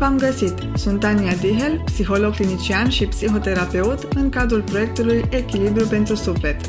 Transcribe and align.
Bine 0.00 0.12
v-am 0.12 0.30
găsit! 0.30 0.54
Sunt 0.74 1.04
Ania 1.04 1.32
Dihel, 1.40 1.82
psiholog 1.84 2.34
clinician 2.34 2.88
și 2.88 3.06
psihoterapeut 3.06 4.12
în 4.14 4.28
cadrul 4.28 4.62
proiectului 4.62 5.24
Echilibru 5.30 5.86
pentru 5.86 6.14
Suflet. 6.14 6.60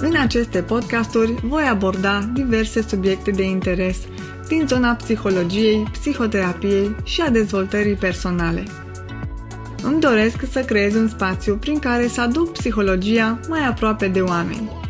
În 0.00 0.16
aceste 0.16 0.62
podcasturi 0.62 1.34
voi 1.42 1.62
aborda 1.70 2.30
diverse 2.32 2.82
subiecte 2.82 3.30
de 3.30 3.42
interes 3.42 3.98
din 4.48 4.66
zona 4.66 4.94
psihologiei, 4.94 5.82
psihoterapiei 5.92 6.96
și 7.04 7.20
a 7.20 7.30
dezvoltării 7.30 7.94
personale– 7.94 8.64
îmi 9.86 10.00
doresc 10.00 10.40
să 10.50 10.60
creez 10.60 10.94
un 10.94 11.08
spațiu 11.08 11.56
prin 11.56 11.78
care 11.78 12.06
să 12.06 12.20
aduc 12.20 12.52
psihologia 12.52 13.40
mai 13.48 13.66
aproape 13.66 14.08
de 14.08 14.20
oameni. 14.20 14.85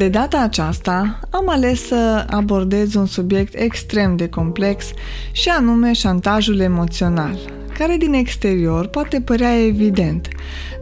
De 0.00 0.08
data 0.08 0.38
aceasta, 0.38 1.18
am 1.30 1.48
ales 1.48 1.86
să 1.86 2.26
abordez 2.30 2.94
un 2.94 3.06
subiect 3.06 3.54
extrem 3.54 4.16
de 4.16 4.28
complex 4.28 4.90
și 5.32 5.48
anume 5.48 5.92
șantajul 5.92 6.60
emoțional, 6.60 7.38
care 7.78 7.96
din 7.96 8.12
exterior 8.12 8.86
poate 8.86 9.20
părea 9.20 9.64
evident, 9.64 10.28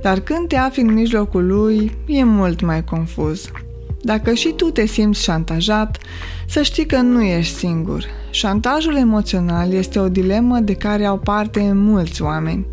dar 0.02 0.20
când 0.20 0.48
te 0.48 0.56
afli 0.56 0.82
în 0.82 0.92
mijlocul 0.92 1.46
lui, 1.46 1.96
e 2.06 2.24
mult 2.24 2.60
mai 2.60 2.84
confuz. 2.84 3.50
Dacă 4.02 4.32
și 4.32 4.52
tu 4.56 4.64
te 4.64 4.86
simți 4.86 5.22
șantajat, 5.22 5.98
să 6.46 6.62
știi 6.62 6.86
că 6.86 6.96
nu 6.96 7.22
ești 7.22 7.54
singur. 7.54 8.04
Șantajul 8.30 8.96
emoțional 8.96 9.72
este 9.72 9.98
o 9.98 10.08
dilemă 10.08 10.58
de 10.58 10.74
care 10.74 11.04
au 11.04 11.18
parte 11.18 11.70
mulți 11.74 12.22
oameni. 12.22 12.66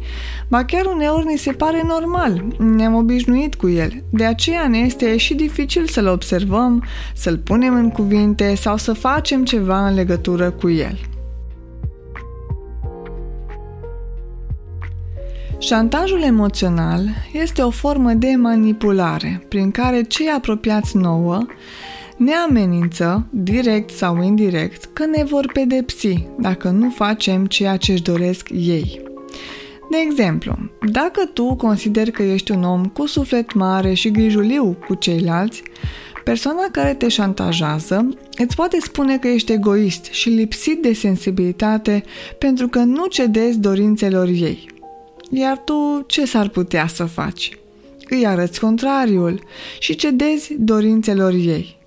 Ba 0.47 0.63
chiar 0.63 0.85
uneori 0.85 1.25
ni 1.25 1.37
se 1.37 1.51
pare 1.51 1.81
normal, 1.87 2.43
ne-am 2.57 2.95
obișnuit 2.95 3.55
cu 3.55 3.69
el, 3.69 4.03
de 4.09 4.25
aceea 4.25 4.67
ne 4.67 4.77
este 4.77 5.17
și 5.17 5.33
dificil 5.33 5.87
să-l 5.87 6.07
observăm, 6.07 6.83
să-l 7.15 7.37
punem 7.37 7.73
în 7.75 7.89
cuvinte 7.89 8.55
sau 8.55 8.77
să 8.77 8.93
facem 8.93 9.43
ceva 9.43 9.87
în 9.87 9.93
legătură 9.93 10.51
cu 10.51 10.69
el. 10.69 10.97
Șantajul 15.57 16.21
emoțional 16.21 17.01
este 17.31 17.61
o 17.61 17.69
formă 17.69 18.13
de 18.13 18.33
manipulare 18.37 19.45
prin 19.49 19.71
care 19.71 20.01
cei 20.03 20.27
apropiați 20.27 20.97
nouă 20.97 21.45
ne 22.17 22.33
amenință, 22.33 23.27
direct 23.29 23.89
sau 23.89 24.23
indirect, 24.23 24.85
că 24.93 25.05
ne 25.05 25.23
vor 25.23 25.51
pedepsi 25.53 26.27
dacă 26.39 26.69
nu 26.69 26.89
facem 26.89 27.45
ceea 27.45 27.77
ce 27.77 27.91
își 27.91 28.01
doresc 28.01 28.49
ei. 28.49 29.01
De 29.91 29.97
exemplu, 30.05 30.55
dacă 30.91 31.25
tu 31.33 31.55
consideri 31.55 32.11
că 32.11 32.23
ești 32.23 32.51
un 32.51 32.63
om 32.63 32.85
cu 32.85 33.05
suflet 33.05 33.53
mare 33.53 33.93
și 33.93 34.11
grijuliu 34.11 34.77
cu 34.87 34.93
ceilalți, 34.93 35.63
persoana 36.23 36.67
care 36.71 36.93
te 36.93 37.07
șantajează 37.07 38.09
îți 38.37 38.55
poate 38.55 38.77
spune 38.81 39.17
că 39.17 39.27
ești 39.27 39.51
egoist 39.51 40.05
și 40.05 40.29
lipsit 40.29 40.81
de 40.81 40.93
sensibilitate 40.93 42.03
pentru 42.37 42.67
că 42.67 42.79
nu 42.79 43.05
cedezi 43.05 43.59
dorințelor 43.59 44.27
ei. 44.27 44.74
Iar 45.31 45.57
tu 45.57 46.03
ce 46.07 46.25
s-ar 46.25 46.47
putea 46.47 46.87
să 46.87 47.05
faci? 47.05 47.57
Îi 48.09 48.25
arăți 48.25 48.59
contrariul 48.59 49.43
și 49.79 49.95
cedezi 49.95 50.55
dorințelor 50.59 51.31
ei. 51.33 51.77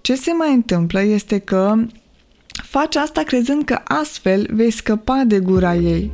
Ce 0.00 0.14
se 0.14 0.32
mai 0.32 0.52
întâmplă 0.52 1.02
este 1.02 1.38
că 1.38 1.74
faci 2.62 2.96
asta 2.96 3.22
crezând 3.22 3.64
că 3.64 3.80
astfel 3.84 4.46
vei 4.50 4.70
scăpa 4.70 5.22
de 5.26 5.38
gura 5.38 5.74
ei. 5.74 6.10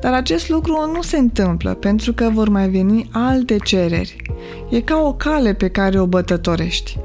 Dar 0.00 0.12
acest 0.12 0.48
lucru 0.48 0.90
nu 0.94 1.02
se 1.02 1.18
întâmplă 1.18 1.74
pentru 1.74 2.12
că 2.12 2.30
vor 2.32 2.48
mai 2.48 2.68
veni 2.68 3.08
alte 3.12 3.56
cereri. 3.64 4.16
E 4.70 4.80
ca 4.80 4.96
o 4.96 5.14
cale 5.14 5.54
pe 5.54 5.68
care 5.68 6.00
o 6.00 6.06
bătătorești. 6.06 6.98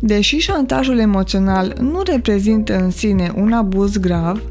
Deși 0.00 0.38
șantajul 0.38 0.98
emoțional 0.98 1.76
nu 1.80 2.02
reprezintă 2.02 2.78
în 2.78 2.90
sine 2.90 3.32
un 3.36 3.52
abuz 3.52 3.96
grav, 3.96 4.42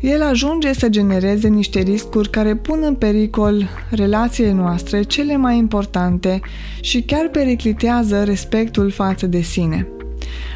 el 0.00 0.22
ajunge 0.22 0.72
să 0.72 0.88
genereze 0.88 1.48
niște 1.48 1.80
riscuri 1.80 2.30
care 2.30 2.54
pun 2.54 2.78
în 2.82 2.94
pericol 2.94 3.68
relațiile 3.90 4.52
noastre 4.52 5.02
cele 5.02 5.36
mai 5.36 5.56
importante 5.56 6.40
și 6.80 7.02
chiar 7.02 7.28
periclitează 7.28 8.24
respectul 8.24 8.90
față 8.90 9.26
de 9.26 9.40
sine. 9.40 9.88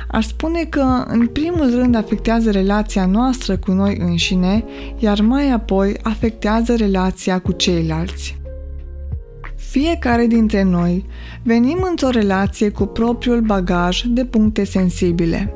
Aș 0.08 0.26
spune 0.26 0.64
că, 0.64 1.04
în 1.06 1.26
primul 1.26 1.70
rând, 1.74 1.94
afectează 1.94 2.50
relația 2.50 3.06
noastră 3.06 3.56
cu 3.56 3.72
noi 3.72 3.96
înșine, 4.00 4.64
iar 4.98 5.20
mai 5.20 5.50
apoi 5.50 5.96
afectează 6.02 6.76
relația 6.76 7.38
cu 7.38 7.52
ceilalți. 7.52 8.38
Fiecare 9.56 10.26
dintre 10.26 10.62
noi 10.62 11.06
venim 11.42 11.86
într-o 11.90 12.08
relație 12.08 12.68
cu 12.68 12.84
propriul 12.84 13.40
bagaj 13.40 14.02
de 14.02 14.24
puncte 14.24 14.64
sensibile, 14.64 15.54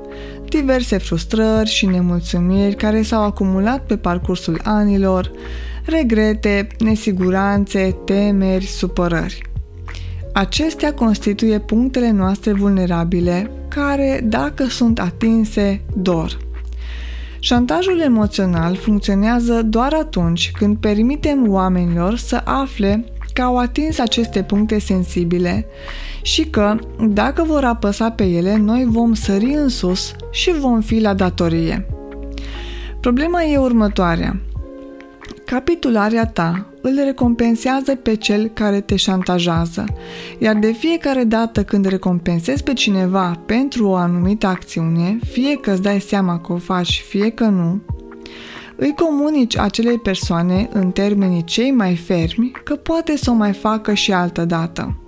diverse 0.55 0.99
frustrări 0.99 1.69
și 1.71 1.87
nemulțumiri 1.87 2.75
care 2.75 3.03
s-au 3.03 3.23
acumulat 3.23 3.87
pe 3.87 3.97
parcursul 3.97 4.61
anilor, 4.65 5.31
regrete, 5.85 6.67
nesiguranțe, 6.79 7.97
temeri, 8.05 8.65
supărări. 8.65 9.43
Acestea 10.33 10.95
constituie 10.95 11.59
punctele 11.59 12.11
noastre 12.11 12.53
vulnerabile 12.53 13.51
care, 13.69 14.21
dacă 14.25 14.67
sunt 14.69 15.01
atinse, 15.01 15.81
dor. 15.97 16.39
Șantajul 17.39 18.01
emoțional 18.01 18.77
funcționează 18.77 19.63
doar 19.63 19.93
atunci 19.93 20.51
când 20.59 20.77
permitem 20.77 21.49
oamenilor 21.49 22.17
să 22.17 22.41
afle 22.45 23.05
că 23.35 23.43
au 23.43 23.59
atins 23.59 23.99
aceste 23.99 24.43
puncte 24.43 24.79
sensibile 24.79 25.67
și 26.23 26.45
că, 26.45 26.77
dacă 27.09 27.43
vor 27.43 27.65
apăsa 27.65 28.11
pe 28.11 28.25
ele, 28.25 28.57
noi 28.57 28.85
vom 28.89 29.15
sări 29.15 29.53
în 29.55 29.69
sus 29.69 30.15
și 30.31 30.53
vom 30.53 30.81
fi 30.81 31.01
la 31.01 31.15
datorie. 31.15 31.87
Problema 33.01 33.43
e 33.43 33.57
următoarea. 33.57 34.41
Capitularea 35.45 36.27
ta 36.27 36.67
îl 36.81 37.01
recompensează 37.05 37.95
pe 37.95 38.15
cel 38.15 38.47
care 38.47 38.81
te 38.81 38.97
șantajează, 38.97 39.85
iar 40.39 40.55
de 40.55 40.73
fiecare 40.73 41.25
dată 41.25 41.65
când 41.65 41.87
recompensezi 41.87 42.63
pe 42.63 42.73
cineva 42.73 43.43
pentru 43.47 43.89
o 43.89 43.95
anumită 43.95 44.47
acțiune, 44.47 45.19
fie 45.31 45.57
că 45.57 45.71
îți 45.71 45.83
dai 45.83 46.01
seama 46.01 46.39
că 46.39 46.53
o 46.53 46.57
faci, 46.57 47.05
fie 47.09 47.31
că 47.31 47.45
nu, 47.45 47.81
îi 48.77 48.95
comunici 48.97 49.59
acelei 49.59 49.99
persoane 49.99 50.69
în 50.73 50.91
termenii 50.91 51.45
cei 51.45 51.71
mai 51.71 51.97
fermi 51.97 52.51
că 52.65 52.77
poate 52.77 53.17
să 53.17 53.31
o 53.31 53.35
mai 53.35 53.53
facă 53.53 53.95
și 53.95 54.13
altă 54.13 54.45
dată. 54.45 54.99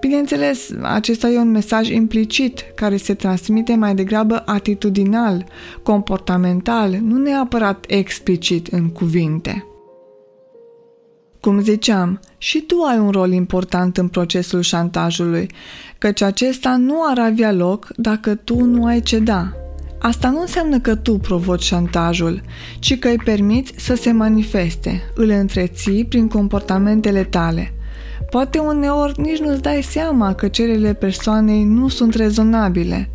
Bineînțeles, 0.00 0.70
acesta 0.82 1.28
e 1.28 1.38
un 1.38 1.50
mesaj 1.50 1.88
implicit 1.88 2.64
care 2.74 2.96
se 2.96 3.14
transmite 3.14 3.74
mai 3.74 3.94
degrabă 3.94 4.42
atitudinal, 4.46 5.44
comportamental, 5.82 6.98
nu 7.02 7.16
neapărat 7.16 7.84
explicit 7.88 8.66
în 8.66 8.88
cuvinte. 8.88 9.66
Cum 11.40 11.60
ziceam, 11.60 12.20
și 12.38 12.60
tu 12.60 12.80
ai 12.80 12.98
un 12.98 13.10
rol 13.10 13.32
important 13.32 13.96
în 13.96 14.08
procesul 14.08 14.60
șantajului, 14.60 15.50
căci 15.98 16.22
acesta 16.22 16.76
nu 16.76 16.96
ar 17.04 17.18
avea 17.18 17.52
loc 17.52 17.92
dacă 17.96 18.34
tu 18.34 18.64
nu 18.64 18.84
ai 18.84 19.00
ceda. 19.00 19.61
Asta 20.02 20.30
nu 20.30 20.40
înseamnă 20.40 20.78
că 20.78 20.94
tu 20.94 21.18
provoci 21.18 21.62
șantajul, 21.62 22.42
ci 22.78 22.98
că 22.98 23.08
îi 23.08 23.20
permiți 23.24 23.72
să 23.76 23.94
se 23.94 24.12
manifeste, 24.12 25.02
îl 25.14 25.28
întreții 25.28 26.04
prin 26.04 26.28
comportamentele 26.28 27.24
tale– 27.24 27.72
Poate 28.32 28.58
uneori 28.58 29.20
nici 29.20 29.38
nu-ți 29.38 29.62
dai 29.62 29.82
seama 29.82 30.34
că 30.34 30.48
cererile 30.48 30.92
persoanei 30.92 31.64
nu 31.64 31.88
sunt 31.88 32.14
rezonabile. 32.14 33.10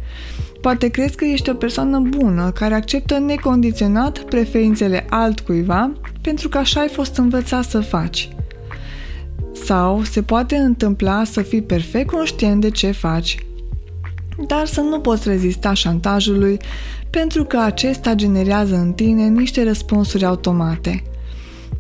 Poate 0.62 0.88
crezi 0.88 1.16
că 1.16 1.25
ești 1.25 1.50
o 1.50 1.54
persoană 1.54 2.00
bună 2.00 2.51
care 2.51 2.74
acceptă 2.74 3.18
necondiționat 3.18 4.19
preferințele 4.19 5.06
altcuiva 5.10 5.92
pentru 6.22 6.50
că 6.50 6.57
așa 6.57 6.80
ai 6.80 6.88
fost 6.88 7.18
învățat 7.18 7.63
să 7.63 7.80
faci. 7.80 8.30
Sau 9.66 10.04
se 10.04 10.22
poate 10.22 10.56
întâmpla 10.56 11.24
să 11.24 11.42
fii 11.42 11.62
perfect 11.62 12.10
conștient 12.10 12.62
de 12.62 12.69
ce 12.69 12.92
faci, 12.92 13.38
dar 14.48 14.66
să 14.66 14.81
nu 14.81 15.00
poți 15.00 15.28
rezista 15.28 15.74
șantajului 15.74 16.57
pentru 17.10 17.44
că 17.44 17.57
acesta 17.57 18.13
generează 18.13 18.75
în 18.75 18.94
tine 18.94 19.28
niște 19.28 19.63
răspunsuri 19.63 20.25
automate. 20.25 21.04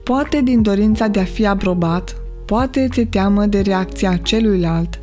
Poate 0.03 0.41
din 0.41 0.61
dorința 0.61 1.07
de 1.07 1.19
a 1.19 1.23
fi 1.23 1.45
aprobat, 1.45 2.15
Poate 2.47 2.87
ți 2.91 3.05
teamă 3.05 3.45
de 3.45 3.59
reacția 3.59 4.17
celuilalt. 4.17 4.97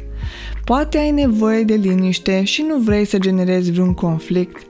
Poate 0.65 0.99
ai 0.99 1.11
nevoie 1.11 1.63
de 1.63 1.75
liniște 1.75 2.45
și 2.45 2.65
nu 2.69 2.79
vrei 2.79 3.05
să 3.05 3.19
generezi 3.19 3.71
vreun 3.71 3.95
conflict. 3.95 4.67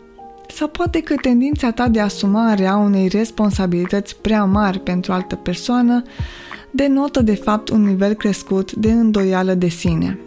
sau 0.49 0.69
poate 0.69 1.01
că 1.01 1.15
tendința 1.23 1.71
ta 1.71 1.89
de 1.89 2.01
asumare 2.01 2.67
a 2.67 2.77
unei 2.77 3.09
responsabilități 3.09 4.17
prea 4.17 4.45
mari 4.45 4.81
pentru 4.81 5.13
altă 5.13 5.35
persoană 5.35 6.03
denotă 6.71 7.23
de 7.23 7.35
fapt 7.35 7.69
un 7.69 7.83
nivel 7.83 8.15
crescut 8.15 8.73
de 8.73 8.91
îndoială 8.91 9.55
de 9.55 9.69
sine. 9.69 10.19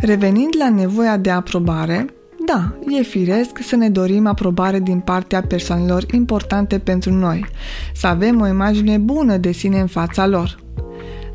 Revenind 0.00 0.54
la 0.58 0.70
nevoia 0.70 1.16
de 1.16 1.30
aprobare, 1.30 2.06
da, 2.46 2.72
e 2.98 3.02
firesc 3.02 3.58
să 3.62 3.76
ne 3.76 3.90
dorim 3.90 4.26
aprobare 4.26 4.78
din 4.78 5.00
partea 5.00 5.42
persoanelor 5.42 6.04
importante 6.12 6.78
pentru 6.78 7.12
noi, 7.12 7.46
să 7.94 8.06
avem 8.06 8.40
o 8.40 8.46
imagine 8.46 8.98
bună 8.98 9.36
de 9.36 9.52
sine 9.52 9.80
în 9.80 9.86
fața 9.86 10.26
lor. 10.26 10.58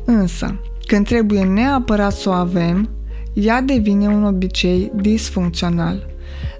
Însă, 0.04 0.60
când 0.86 1.06
trebuie 1.06 1.44
neapărat 1.44 2.12
să 2.12 2.28
o 2.28 2.32
avem, 2.32 2.88
ea 3.32 3.60
devine 3.60 4.06
un 4.06 4.24
obicei 4.24 4.92
disfuncțional. 4.94 6.06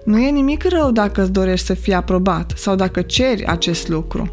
Nu 0.04 0.18
e 0.18 0.30
nimic 0.30 0.64
rău 0.68 0.90
dacă 0.90 1.22
îți 1.22 1.32
dorești 1.32 1.66
să 1.66 1.74
fii 1.74 1.94
aprobat 1.94 2.52
sau 2.56 2.74
dacă 2.74 3.02
ceri 3.02 3.46
acest 3.46 3.88
lucru. 3.88 4.30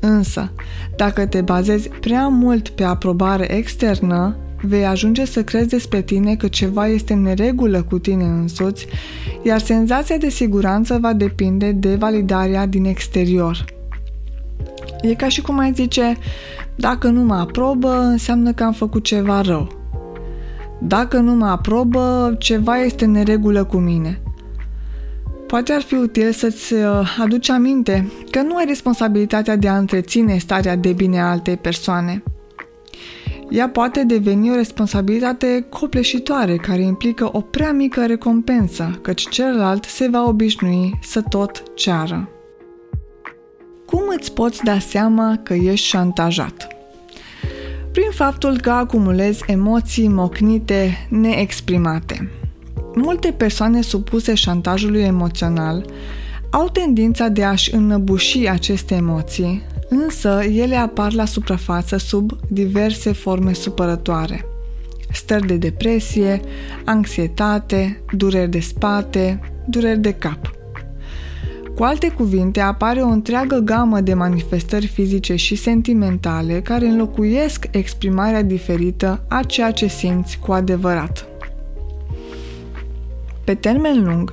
Însă, 0.00 0.52
dacă 0.96 1.26
te 1.26 1.40
bazezi 1.40 1.88
prea 1.88 2.28
mult 2.28 2.68
pe 2.68 2.84
aprobare 2.84 3.54
externă, 3.54 4.36
vei 4.60 4.86
ajunge 4.86 5.24
să 5.24 5.44
crezi 5.44 5.68
despre 5.68 6.02
tine 6.02 6.36
că 6.36 6.48
ceva 6.48 6.86
este 6.86 7.12
în 7.12 7.22
neregulă 7.22 7.82
cu 7.82 7.98
tine 7.98 8.24
însuți, 8.24 8.86
iar 9.42 9.60
senzația 9.60 10.16
de 10.16 10.28
siguranță 10.28 10.98
va 11.00 11.12
depinde 11.12 11.72
de 11.72 11.94
validarea 11.94 12.66
din 12.66 12.84
exterior. 12.84 13.64
E 15.02 15.14
ca 15.14 15.28
și 15.28 15.40
cum 15.40 15.58
ai 15.58 15.72
zice, 15.72 16.16
dacă 16.74 17.08
nu 17.08 17.22
mă 17.22 17.34
aprobă, 17.34 17.90
înseamnă 17.90 18.52
că 18.52 18.64
am 18.64 18.72
făcut 18.72 19.04
ceva 19.04 19.40
rău. 19.40 19.68
Dacă 20.80 21.18
nu 21.18 21.34
mă 21.34 21.46
aprobă, 21.46 22.34
ceva 22.38 22.76
este 22.76 23.04
în 23.04 23.10
neregulă 23.10 23.64
cu 23.64 23.76
mine. 23.76 24.20
Poate 25.46 25.72
ar 25.72 25.82
fi 25.82 25.94
util 25.94 26.32
să-ți 26.32 26.72
uh, 26.74 27.16
aduci 27.22 27.48
aminte 27.48 28.10
că 28.30 28.42
nu 28.42 28.56
ai 28.56 28.64
responsabilitatea 28.66 29.56
de 29.56 29.68
a 29.68 29.78
întreține 29.78 30.38
starea 30.38 30.76
de 30.76 30.92
bine 30.92 31.20
a 31.20 31.30
altei 31.30 31.56
persoane. 31.56 32.22
Ea 33.50 33.68
poate 33.68 34.04
deveni 34.04 34.50
o 34.50 34.54
responsabilitate 34.54 35.66
copleșitoare 35.68 36.56
care 36.56 36.80
implică 36.80 37.28
o 37.32 37.40
prea 37.40 37.72
mică 37.72 38.06
recompensă, 38.06 38.98
căci 39.02 39.28
celălalt 39.28 39.84
se 39.84 40.08
va 40.08 40.28
obișnui 40.28 40.98
să 41.02 41.20
tot 41.28 41.62
ceară. 41.74 42.28
Cum 43.86 44.02
îți 44.18 44.32
poți 44.32 44.64
da 44.64 44.78
seama 44.78 45.40
că 45.42 45.54
ești 45.54 45.86
șantajat? 45.86 46.66
Prin 47.92 48.10
faptul 48.10 48.60
că 48.60 48.70
acumulezi 48.70 49.42
emoții 49.46 50.08
mocnite, 50.08 51.06
neexprimate. 51.10 52.30
Multe 52.94 53.32
persoane 53.32 53.80
supuse 53.80 54.34
șantajului 54.34 55.02
emoțional 55.02 55.84
au 56.50 56.68
tendința 56.68 57.28
de 57.28 57.44
a-și 57.44 57.74
înăbuși 57.74 58.48
aceste 58.48 58.94
emoții, 58.94 59.62
însă 59.88 60.42
ele 60.52 60.76
apar 60.76 61.12
la 61.12 61.24
suprafață 61.24 61.96
sub 61.96 62.32
diverse 62.48 63.12
forme 63.12 63.52
supărătoare. 63.52 64.44
Stări 65.12 65.46
de 65.46 65.56
depresie, 65.56 66.40
anxietate, 66.84 68.00
dureri 68.12 68.50
de 68.50 68.60
spate, 68.60 69.40
dureri 69.66 69.98
de 69.98 70.12
cap. 70.12 70.50
Cu 71.76 71.82
alte 71.82 72.08
cuvinte, 72.08 72.60
apare 72.60 73.00
o 73.00 73.08
întreagă 73.08 73.56
gamă 73.56 74.00
de 74.00 74.14
manifestări 74.14 74.86
fizice 74.86 75.34
și 75.34 75.54
sentimentale 75.54 76.60
care 76.60 76.86
înlocuiesc 76.86 77.66
exprimarea 77.70 78.42
diferită 78.42 79.24
a 79.28 79.42
ceea 79.42 79.70
ce 79.70 79.86
simți 79.86 80.38
cu 80.38 80.52
adevărat. 80.52 81.35
Pe 83.46 83.54
termen 83.54 84.04
lung, 84.04 84.32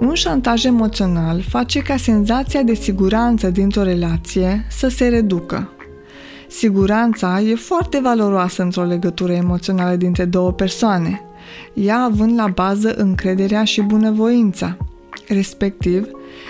un 0.00 0.14
șantaj 0.14 0.64
emoțional 0.64 1.42
face 1.48 1.80
ca 1.80 1.96
senzația 1.96 2.62
de 2.62 2.74
siguranță 2.74 3.50
dintr-o 3.50 3.82
relație 3.82 4.66
să 4.70 4.88
se 4.88 5.08
reducă. 5.08 5.72
Siguranța 6.48 7.40
e 7.40 7.54
foarte 7.54 8.00
valoroasă 8.02 8.62
într-o 8.62 8.82
legătură 8.82 9.32
emoțională 9.32 9.96
dintre 9.96 10.24
două 10.24 10.52
persoane, 10.52 11.20
ea 11.74 11.98
având 11.98 12.38
la 12.38 12.46
bază 12.46 12.94
încrederea 12.94 13.64
și 13.64 13.80
bunăvoința, 13.80 14.76
respectiv 15.28 16.06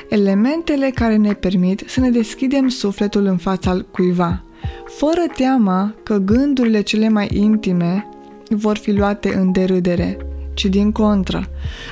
elementele 0.09 0.91
care 0.95 1.17
ne 1.17 1.33
permit 1.33 1.83
să 1.87 2.01
ne 2.01 2.11
deschidem 2.11 2.69
sufletul 2.69 3.25
în 3.25 3.37
fața 3.37 3.85
cuiva, 3.91 4.43
fără 4.87 5.23
teama 5.37 5.95
că 6.03 6.17
gândurile 6.17 6.81
cele 6.81 7.09
mai 7.09 7.29
intime 7.33 8.09
vor 8.49 8.77
fi 8.77 8.93
luate 8.93 9.35
în 9.35 9.53
derâdere 9.53 10.17
ci 10.61 10.67
din 10.67 10.93
contră, 10.93 11.49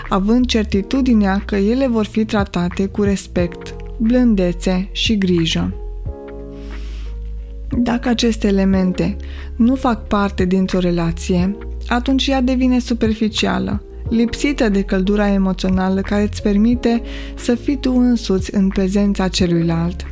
având 0.09 0.47
certitudinea 0.47 1.43
că 1.44 1.56
ele 1.56 1.87
vor 1.87 2.06
fi 2.06 2.25
tratate 2.25 2.87
cu 2.87 3.03
respect, 3.03 3.75
blândețe 3.99 4.88
și 4.93 5.19
grijă. 5.19 5.75
Dacă 7.79 8.09
aceste 8.09 8.47
elemente 8.47 9.17
nu 9.56 9.75
fac 9.75 10.06
parte 10.06 10.44
dintr-o 10.44 10.79
relație, 10.79 11.56
atunci 11.87 12.26
ea 12.26 12.41
devine 12.41 12.79
superficială, 12.79 13.82
lipsită 14.09 14.69
de 14.69 14.82
căldura 14.82 15.32
emoțională 15.32 16.00
care 16.00 16.23
îți 16.23 16.43
permite 16.43 17.03
să 17.35 17.55
fii 17.55 17.76
tu 17.76 17.93
însuți 17.97 18.55
în 18.55 18.69
prezența 18.69 19.29
celuilalt. 19.29 20.06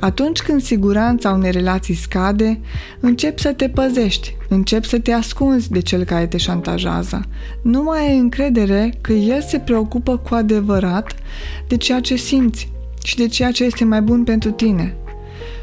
Atunci 0.00 0.40
când 0.40 0.62
siguranța 0.62 1.30
unei 1.30 1.50
relații 1.50 1.94
scade, 1.94 2.60
începi 3.00 3.40
să 3.40 3.52
te 3.52 3.68
păzești, 3.68 4.36
începi 4.48 4.88
să 4.88 4.98
te 4.98 5.12
ascunzi 5.12 5.70
de 5.70 5.80
cel 5.80 6.04
care 6.04 6.26
te 6.26 6.36
șantajează. 6.36 7.24
Nu 7.62 7.82
mai 7.82 8.08
ai 8.08 8.18
încredere 8.18 8.94
că 9.00 9.12
el 9.12 9.42
se 9.42 9.58
preocupă 9.58 10.16
cu 10.16 10.34
adevărat 10.34 11.14
de 11.68 11.76
ceea 11.76 12.00
ce 12.00 12.16
simți 12.16 12.68
și 13.02 13.16
de 13.16 13.26
ceea 13.28 13.50
ce 13.50 13.64
este 13.64 13.84
mai 13.84 14.02
bun 14.02 14.24
pentru 14.24 14.50
tine. 14.50 14.96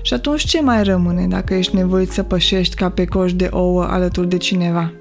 Și 0.02 0.14
atunci 0.14 0.46
ce 0.46 0.62
mai 0.62 0.84
rămâne 0.84 1.28
dacă 1.28 1.54
ești 1.54 1.76
nevoit 1.76 2.12
să 2.12 2.24
pășești 2.24 2.76
ca 2.76 2.90
pe 2.90 3.06
coș 3.06 3.34
de 3.34 3.48
ouă 3.52 3.84
alături 3.84 4.30
de 4.30 4.38
cineva? 4.38 4.94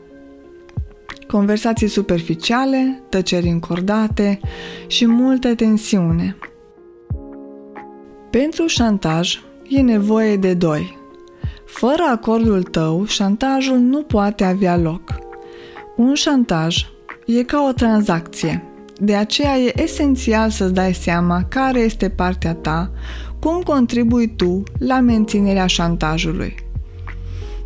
Conversații 1.26 1.88
superficiale, 1.88 3.02
tăceri 3.08 3.48
încordate 3.48 4.40
și 4.86 5.06
multă 5.06 5.54
tensiune– 5.54 6.36
pentru 8.38 8.66
șantaj 8.66 9.38
e 9.68 9.80
nevoie 9.80 10.36
de 10.36 10.54
doi. 10.54 10.98
Fără 11.66 12.02
acordul 12.10 12.62
tău, 12.62 13.06
șantajul 13.06 13.78
nu 13.78 14.02
poate 14.02 14.44
avea 14.44 14.76
loc. 14.76 15.14
Un 15.96 16.14
șantaj 16.14 16.86
e 17.26 17.42
ca 17.42 17.66
o 17.68 17.72
tranzacție. 17.72 18.64
De 19.00 19.14
aceea 19.14 19.56
e 19.56 19.82
esențial 19.82 20.50
să-ți 20.50 20.74
dai 20.74 20.94
seama 20.94 21.44
care 21.48 21.80
este 21.80 22.08
partea 22.08 22.54
ta, 22.54 22.90
cum 23.40 23.62
contribui 23.62 24.34
tu 24.36 24.62
la 24.78 25.00
menținerea 25.00 25.66
șantajului. 25.66 26.54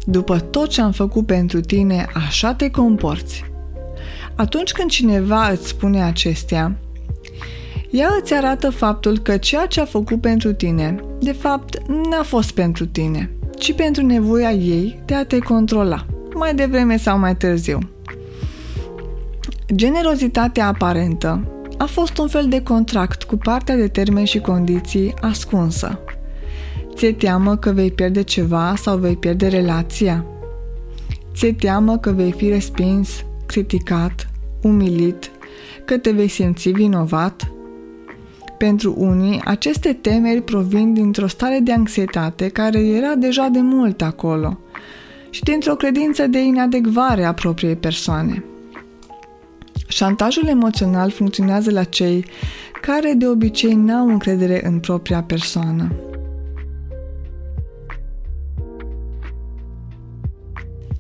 După 0.05 0.39
tot 0.39 0.69
ce 0.69 0.81
am 0.81 0.93
făcut 0.93 1.27
pentru 1.27 1.61
tine, 1.61 2.07
așa 2.15 2.55
te 2.55 2.71
comporți. 2.71 3.45
Atunci 4.37 4.73
când 4.73 4.91
cineva 4.91 5.49
îți 5.49 5.69
spune 5.69 6.03
acestea, 6.03 6.77
ea 7.91 8.09
îți 8.21 8.35
arată 8.35 8.71
faptul 8.71 9.19
că 9.19 9.37
ceea 9.37 9.67
ce 9.67 9.81
a 9.81 9.85
făcut 9.85 10.21
pentru 10.21 10.53
tine, 10.53 10.97
de 11.21 11.33
fapt, 11.33 11.79
n-a 11.89 12.23
fost 12.23 12.51
pentru 12.51 12.87
tine, 12.87 13.31
ci 13.59 13.73
pentru 13.73 14.07
nevoia 14.07 14.53
ei 14.53 15.03
de 15.05 15.15
a 15.15 15.25
te 15.25 15.39
controla, 15.39 16.07
mai 16.35 16.55
devreme 16.55 16.97
sau 16.97 17.19
mai 17.19 17.37
târziu. 17.37 17.79
Generozitatea 19.75 20.67
aparentă 20.67 21.45
a 21.79 21.85
fost 21.85 22.19
un 22.19 22.29
fel 22.29 22.49
de 22.49 22.63
contract 22.63 23.23
cu 23.23 23.37
partea 23.37 23.77
de 23.77 23.89
termeni 23.89 24.27
și 24.27 24.39
condiții 24.39 25.15
ascunsă. 25.21 25.99
Ți-e 26.95 27.13
teamă 27.13 27.57
că 27.57 27.71
vei 27.71 27.91
pierde 27.91 28.23
ceva 28.23 28.75
sau 28.77 28.97
vei 28.97 29.17
pierde 29.17 29.49
relația? 29.49 30.25
Ți-e 31.35 31.53
teamă 31.53 31.99
că 31.99 32.11
vei 32.11 32.33
fi 32.33 32.49
respins, 32.49 33.25
criticat, 33.47 34.31
umilit, 34.63 35.31
că 35.85 35.99
te 35.99 36.11
vei 36.11 36.29
simți 36.29 36.69
vinovat? 36.69 37.53
Pentru 38.67 38.95
unii, 38.97 39.41
aceste 39.45 39.93
temeri 39.93 40.43
provin 40.43 40.95
dintr-o 40.95 41.27
stare 41.27 41.59
de 41.63 41.73
anxietate 41.73 42.49
care 42.49 42.79
era 42.79 43.15
deja 43.15 43.49
de 43.49 43.61
mult 43.61 44.03
acolo 44.03 44.59
și 45.31 45.43
dintr-o 45.43 45.75
credință 45.75 46.27
de 46.27 46.39
inadecvare 46.43 47.25
a 47.25 47.33
propriei 47.33 47.77
persoane. 47.77 48.45
Șantajul 49.89 50.47
emoțional 50.47 51.11
funcționează 51.11 51.71
la 51.71 51.85
cei 51.85 52.25
care 52.81 53.13
de 53.17 53.27
obicei 53.27 53.75
n-au 53.75 54.09
încredere 54.09 54.67
în 54.67 54.79
propria 54.79 55.23
persoană. 55.23 55.93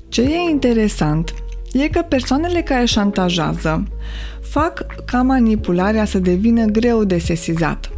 Ce 0.08 0.22
e 0.22 0.50
interesant 0.50 1.34
e 1.72 1.88
că 1.88 2.02
persoanele 2.08 2.62
care 2.62 2.84
șantajează 2.84 3.84
fac 4.50 4.86
ca 5.04 5.22
manipularea 5.22 6.04
să 6.04 6.18
devină 6.18 6.64
greu 6.64 7.04
de 7.04 7.18
sesizat, 7.18 7.90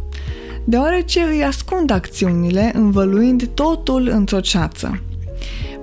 deoarece 0.63 1.21
îi 1.21 1.43
ascund 1.43 1.91
acțiunile 1.91 2.71
învăluind 2.73 3.47
totul 3.53 4.07
într-o 4.07 4.39
ceață. 4.39 5.01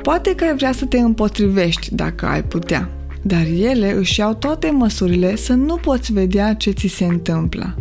Poate 0.03 0.35
că 0.35 0.45
ai 0.45 0.55
vrea 0.57 0.73
să 0.73 0.85
te 0.85 0.99
împotrivești 0.99 1.95
dacă 1.95 2.27
ai 2.27 2.43
putea, 2.43 2.89
dar 3.23 3.47
ele 3.61 3.93
își 3.93 4.21
iau 4.21 4.35
toate 4.35 4.71
măsurile 4.71 5.37
să 5.37 5.53
nu 5.53 5.77
poți 5.77 6.13
vedea 6.13 6.55
ce 6.55 6.71
ți 6.71 6.87
se 6.87 7.05
întâmplă. 7.05 7.75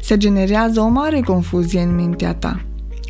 Se 0.00 0.16
generează 0.16 0.80
o 0.80 0.88
mare 0.88 1.20
confuzie 1.20 1.80
în 1.80 1.94
mintea 1.94 2.34
ta. 2.34 2.64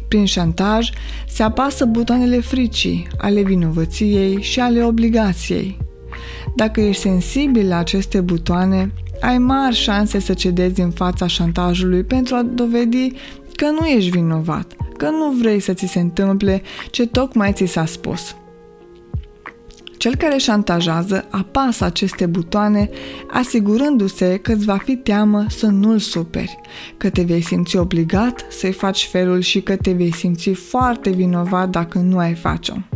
Prin 0.08 0.24
șantaj 0.24 0.90
se 1.28 1.42
apasă 1.42 1.84
butoanele 1.84 2.40
fricii, 2.40 3.06
ale 3.18 3.42
vinovăției 3.42 4.42
și 4.42 4.60
ale 4.60 4.84
obligației. 4.84 5.78
Dacă 6.54 6.80
ești 6.80 7.02
sensibil 7.02 7.68
la 7.68 7.76
aceste 7.76 8.20
butoane, 8.20 8.92
ai 9.20 9.38
mari 9.38 9.74
șanse 9.74 10.18
să 10.18 10.34
cedezi 10.34 10.80
în 10.80 10.90
fața 10.90 11.26
șantajului 11.26 12.04
pentru 12.04 12.34
a 12.34 12.42
dovedi 12.42 13.12
că 13.54 13.66
nu 13.80 13.86
ești 13.86 14.10
vinovat, 14.10 14.76
că 14.96 15.08
nu 15.08 15.32
vrei 15.40 15.60
să 15.60 15.72
ți 15.72 15.86
se 15.86 16.00
întâmple 16.00 16.62
ce 16.90 17.06
tocmai 17.06 17.52
ți 17.52 17.64
s-a 17.64 17.84
spus. 17.84 18.36
Cel 19.96 20.16
care 20.16 20.36
șantajează 20.36 21.26
apasă 21.30 21.84
aceste 21.84 22.26
butoane, 22.26 22.90
asigurându-se 23.30 24.38
că 24.42 24.52
îți 24.52 24.64
va 24.64 24.76
fi 24.76 24.96
teamă 24.96 25.44
să 25.48 25.66
nu-l 25.66 25.98
superi, 25.98 26.60
că 26.96 27.10
te 27.10 27.22
vei 27.22 27.40
simți 27.40 27.76
obligat 27.76 28.46
să-i 28.50 28.72
faci 28.72 29.08
felul 29.10 29.40
și 29.40 29.60
că 29.60 29.76
te 29.76 29.92
vei 29.92 30.14
simți 30.14 30.50
foarte 30.50 31.10
vinovat 31.10 31.70
dacă 31.70 31.98
nu 31.98 32.18
ai 32.18 32.34
face-o. 32.34 32.95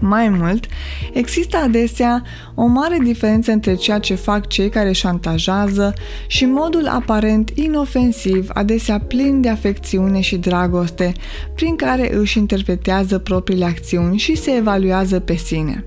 Mai 0.00 0.28
mult, 0.28 0.66
există 1.12 1.56
adesea 1.56 2.22
o 2.54 2.66
mare 2.66 2.98
diferență 3.02 3.52
între 3.52 3.74
ceea 3.74 3.98
ce 3.98 4.14
fac 4.14 4.46
cei 4.46 4.68
care 4.68 4.92
șantajează 4.92 5.94
și 6.26 6.44
modul 6.44 6.86
aparent 6.86 7.50
inofensiv, 7.54 8.50
adesea 8.52 8.98
plin 8.98 9.40
de 9.40 9.48
afecțiune 9.48 10.20
și 10.20 10.36
dragoste, 10.36 11.12
prin 11.54 11.76
care 11.76 12.16
își 12.16 12.38
interpretează 12.38 13.18
propriile 13.18 13.64
acțiuni 13.64 14.18
și 14.18 14.36
se 14.36 14.50
evaluează 14.56 15.20
pe 15.20 15.34
sine. 15.34 15.84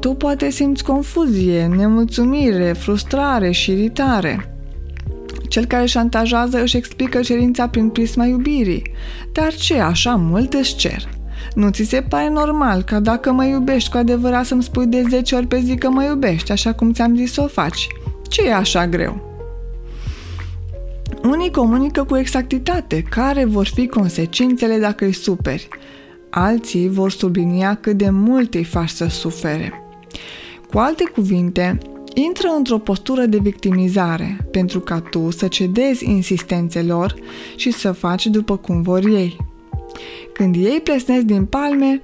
Tu 0.00 0.14
poate 0.14 0.50
simți 0.50 0.84
confuzie, 0.84 1.66
nemulțumire, 1.66 2.72
frustrare 2.72 3.50
și 3.50 3.70
iritare. 3.70 4.54
Cel 5.48 5.64
care 5.64 5.86
șantajează 5.86 6.62
își 6.62 6.76
explică 6.76 7.20
cerința 7.20 7.68
prin 7.68 7.88
prisma 7.88 8.24
iubirii. 8.24 8.90
Dar 9.32 9.54
ce 9.54 9.78
așa 9.78 10.14
mult 10.14 10.54
își 10.54 10.76
cer? 10.76 11.19
Nu 11.54 11.70
ți 11.70 11.82
se 11.82 12.02
pare 12.08 12.28
normal 12.28 12.82
ca 12.82 13.00
dacă 13.00 13.32
mă 13.32 13.44
iubești 13.44 13.90
cu 13.90 13.96
adevărat 13.96 14.44
să-mi 14.44 14.62
spui 14.62 14.86
de 14.86 15.04
10 15.08 15.34
ori 15.34 15.46
pe 15.46 15.60
zi 15.60 15.76
că 15.76 15.90
mă 15.90 16.04
iubești, 16.04 16.52
așa 16.52 16.72
cum 16.72 16.92
ți-am 16.92 17.16
zis 17.16 17.32
să 17.32 17.40
o 17.40 17.46
faci? 17.46 17.86
Ce 18.28 18.42
e 18.42 18.54
așa 18.54 18.86
greu? 18.86 19.28
Unii 21.22 21.50
comunică 21.50 22.04
cu 22.04 22.16
exactitate 22.16 23.02
care 23.02 23.44
vor 23.44 23.66
fi 23.66 23.86
consecințele 23.86 24.78
dacă 24.78 25.04
îi 25.04 25.12
superi. 25.12 25.68
Alții 26.30 26.88
vor 26.88 27.10
sublinia 27.10 27.74
cât 27.74 27.96
de 27.96 28.10
mult 28.10 28.54
îi 28.54 28.64
faci 28.64 28.88
să 28.88 29.06
sufere. 29.08 29.72
Cu 30.70 30.78
alte 30.78 31.04
cuvinte, 31.14 31.78
intră 32.14 32.48
într-o 32.56 32.78
postură 32.78 33.24
de 33.26 33.38
victimizare 33.38 34.48
pentru 34.50 34.80
ca 34.80 35.00
tu 35.00 35.30
să 35.30 35.48
cedezi 35.48 36.10
insistențelor 36.10 37.14
și 37.56 37.70
să 37.70 37.92
faci 37.92 38.26
după 38.26 38.56
cum 38.56 38.82
vor 38.82 39.04
ei. 39.04 39.36
Când 40.32 40.54
ei 40.54 40.80
plesnesc 40.84 41.22
din 41.24 41.44
palme, 41.44 42.02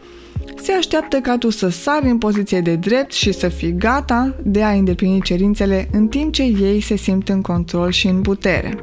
se 0.62 0.72
așteaptă 0.72 1.20
ca 1.20 1.38
tu 1.38 1.50
să 1.50 1.68
sari 1.68 2.08
în 2.08 2.18
poziție 2.18 2.60
de 2.60 2.74
drept 2.74 3.12
și 3.12 3.32
să 3.32 3.48
fii 3.48 3.76
gata 3.76 4.34
de 4.42 4.62
a 4.62 4.70
îndeplini 4.70 5.20
cerințele 5.20 5.88
în 5.92 6.08
timp 6.08 6.32
ce 6.32 6.42
ei 6.42 6.80
se 6.80 6.96
simt 6.96 7.28
în 7.28 7.40
control 7.40 7.90
și 7.90 8.06
în 8.06 8.20
putere. 8.20 8.78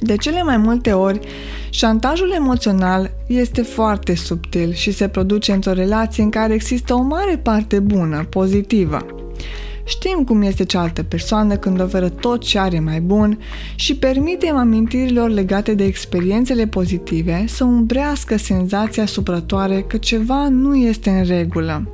De 0.00 0.16
cele 0.16 0.42
mai 0.42 0.56
multe 0.56 0.92
ori, 0.92 1.20
șantajul 1.70 2.32
emoțional 2.36 3.10
este 3.26 3.62
foarte 3.62 4.14
subtil 4.14 4.72
și 4.72 4.92
se 4.92 5.08
produce 5.08 5.52
într-o 5.52 5.72
relație 5.72 6.22
în 6.22 6.30
care 6.30 6.54
există 6.54 6.94
o 6.94 7.02
mare 7.02 7.36
parte 7.36 7.78
bună, 7.78 8.26
pozitivă. 8.30 9.06
Știm 9.90 10.24
cum 10.24 10.42
este 10.42 10.64
cealaltă 10.64 11.02
persoană 11.02 11.56
când 11.56 11.80
oferă 11.80 12.08
tot 12.08 12.40
ce 12.40 12.58
are 12.58 12.80
mai 12.80 13.00
bun 13.00 13.38
și 13.74 13.96
permitem 13.96 14.56
amintirilor 14.56 15.28
legate 15.30 15.74
de 15.74 15.84
experiențele 15.84 16.66
pozitive 16.66 17.44
să 17.46 17.64
umbrească 17.64 18.36
senzația 18.36 19.06
suprătoare 19.06 19.80
că 19.80 19.96
ceva 19.96 20.48
nu 20.48 20.76
este 20.76 21.10
în 21.10 21.24
regulă. 21.24 21.88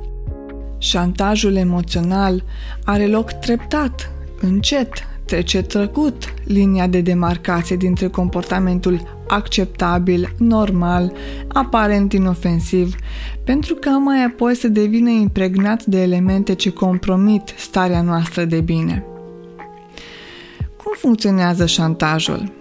Șantajul 0.77 1.55
emoțional 1.55 2.43
are 2.83 3.07
loc 3.07 3.31
treptat, 3.31 4.11
încet, 4.41 4.93
trece 5.27 5.61
trăcut 5.61 6.33
linia 6.43 6.87
de 6.87 7.01
demarcație 7.01 7.75
dintre 7.75 8.07
comportamentul 8.07 9.17
acceptabil, 9.27 10.33
normal, 10.37 11.13
aparent 11.47 12.13
inofensiv, 12.13 12.95
pentru 13.43 13.75
ca 13.75 13.89
mai 13.89 14.23
apoi 14.23 14.55
să 14.55 14.67
devină 14.67 15.09
impregnat 15.09 15.85
de 15.85 16.01
elemente 16.01 16.53
ce 16.53 16.71
compromit 16.71 17.53
starea 17.57 18.01
noastră 18.01 18.45
de 18.45 18.61
bine. 18.61 19.05
Cum 20.83 20.93
funcționează 20.97 21.65
șantajul? 21.65 22.51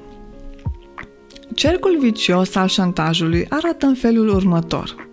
Cercul 1.55 1.99
vicios 2.01 2.55
al 2.55 2.69
șantajului 2.69 3.47
arată 3.49 3.87
în 3.87 3.95
felul 3.95 4.29
următor. 4.29 5.09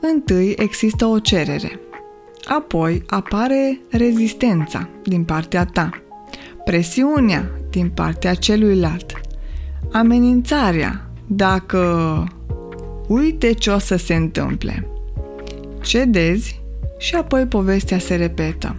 Întâi 0.00 0.54
există 0.58 1.06
o 1.06 1.18
cerere, 1.18 1.80
apoi 2.44 3.02
apare 3.06 3.80
rezistența 3.90 4.88
din 5.02 5.24
partea 5.24 5.64
ta, 5.64 6.03
presiunea 6.64 7.50
din 7.70 7.90
partea 7.90 8.34
celuilalt, 8.34 9.20
amenințarea 9.92 11.10
dacă 11.26 12.24
uite 13.08 13.52
ce 13.52 13.70
o 13.70 13.78
să 13.78 13.96
se 13.96 14.14
întâmple. 14.14 14.86
Cedezi 15.82 16.60
și 16.98 17.14
apoi 17.14 17.46
povestea 17.46 17.98
se 17.98 18.14
repetă. 18.14 18.76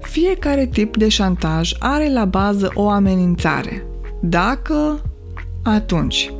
Fiecare 0.00 0.66
tip 0.66 0.96
de 0.96 1.08
șantaj 1.08 1.72
are 1.78 2.12
la 2.12 2.24
bază 2.24 2.70
o 2.74 2.88
amenințare. 2.88 3.86
Dacă, 4.20 5.00
atunci. 5.62 6.32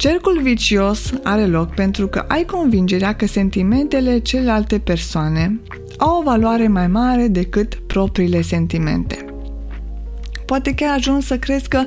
Cercul 0.00 0.40
vicios 0.42 1.12
are 1.22 1.46
loc 1.46 1.74
pentru 1.74 2.06
că 2.08 2.24
ai 2.28 2.44
convingerea 2.44 3.14
că 3.14 3.26
sentimentele 3.26 4.18
celelalte 4.18 4.78
persoane 4.78 5.60
au 5.98 6.18
o 6.18 6.22
valoare 6.22 6.68
mai 6.68 6.86
mare 6.86 7.28
decât 7.28 7.74
propriile 7.74 8.42
sentimente. 8.42 9.24
Poate 10.46 10.74
chiar 10.74 10.94
ajungi 10.96 11.26
să 11.26 11.38
crezi 11.38 11.68
că 11.68 11.82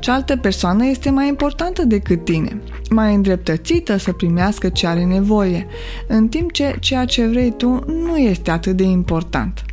cealaltă 0.00 0.36
persoană 0.36 0.86
este 0.86 1.10
mai 1.10 1.28
importantă 1.28 1.84
decât 1.84 2.24
tine, 2.24 2.60
mai 2.90 3.14
îndreptățită 3.14 3.96
să 3.96 4.12
primească 4.12 4.68
ce 4.68 4.86
are 4.86 5.04
nevoie, 5.04 5.66
în 6.06 6.28
timp 6.28 6.52
ce 6.52 6.76
ceea 6.80 7.04
ce 7.04 7.26
vrei 7.26 7.54
tu 7.56 7.84
nu 7.86 8.16
este 8.16 8.50
atât 8.50 8.76
de 8.76 8.84
important. 8.84 9.64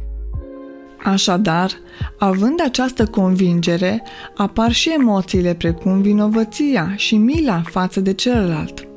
Așadar, 1.06 1.72
având 2.18 2.62
această 2.64 3.06
convingere, 3.06 4.04
apar 4.36 4.72
și 4.72 4.94
emoțiile 4.98 5.54
precum 5.54 6.02
vinovăția 6.02 6.94
și 6.96 7.18
mila 7.18 7.62
față 7.66 8.00
de 8.00 8.14
celălalt. 8.14 8.88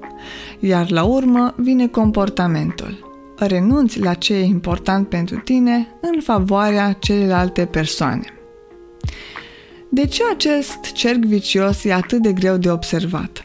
Iar 0.58 0.90
la 0.90 1.04
urmă 1.04 1.54
vine 1.56 1.86
comportamentul. 1.86 3.06
Renunți 3.38 4.00
la 4.00 4.14
ce 4.14 4.34
e 4.34 4.44
important 4.44 5.08
pentru 5.08 5.36
tine 5.36 5.88
în 6.00 6.20
favoarea 6.20 6.92
celelalte 6.92 7.64
persoane. 7.64 8.26
De 9.88 10.06
ce 10.06 10.22
acest 10.32 10.92
cerc 10.92 11.24
vicios 11.24 11.84
e 11.84 11.92
atât 11.92 12.22
de 12.22 12.32
greu 12.32 12.56
de 12.56 12.70
observat? 12.70 13.42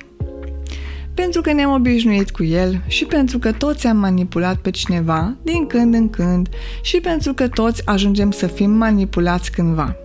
Pentru 1.13 1.41
că 1.41 1.53
ne-am 1.53 1.71
obișnuit 1.71 2.31
cu 2.31 2.43
el 2.43 2.81
și 2.87 3.05
pentru 3.05 3.39
că 3.39 3.51
toți 3.51 3.87
am 3.87 3.97
manipulat 3.97 4.57
pe 4.57 4.69
cineva 4.69 5.35
din 5.43 5.67
când 5.67 5.93
în 5.93 6.09
când 6.09 6.49
și 6.81 6.99
pentru 6.99 7.33
că 7.33 7.47
toți 7.47 7.81
ajungem 7.85 8.31
să 8.31 8.47
fim 8.47 8.71
manipulați 8.71 9.51
cândva. 9.51 9.95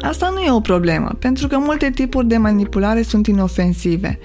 Asta 0.00 0.30
nu 0.34 0.40
e 0.40 0.50
o 0.50 0.60
problemă, 0.60 1.16
pentru 1.18 1.46
că 1.46 1.58
multe 1.58 1.90
tipuri 1.90 2.26
de 2.26 2.36
manipulare 2.36 3.02
sunt 3.02 3.26
inofensive. 3.26 4.18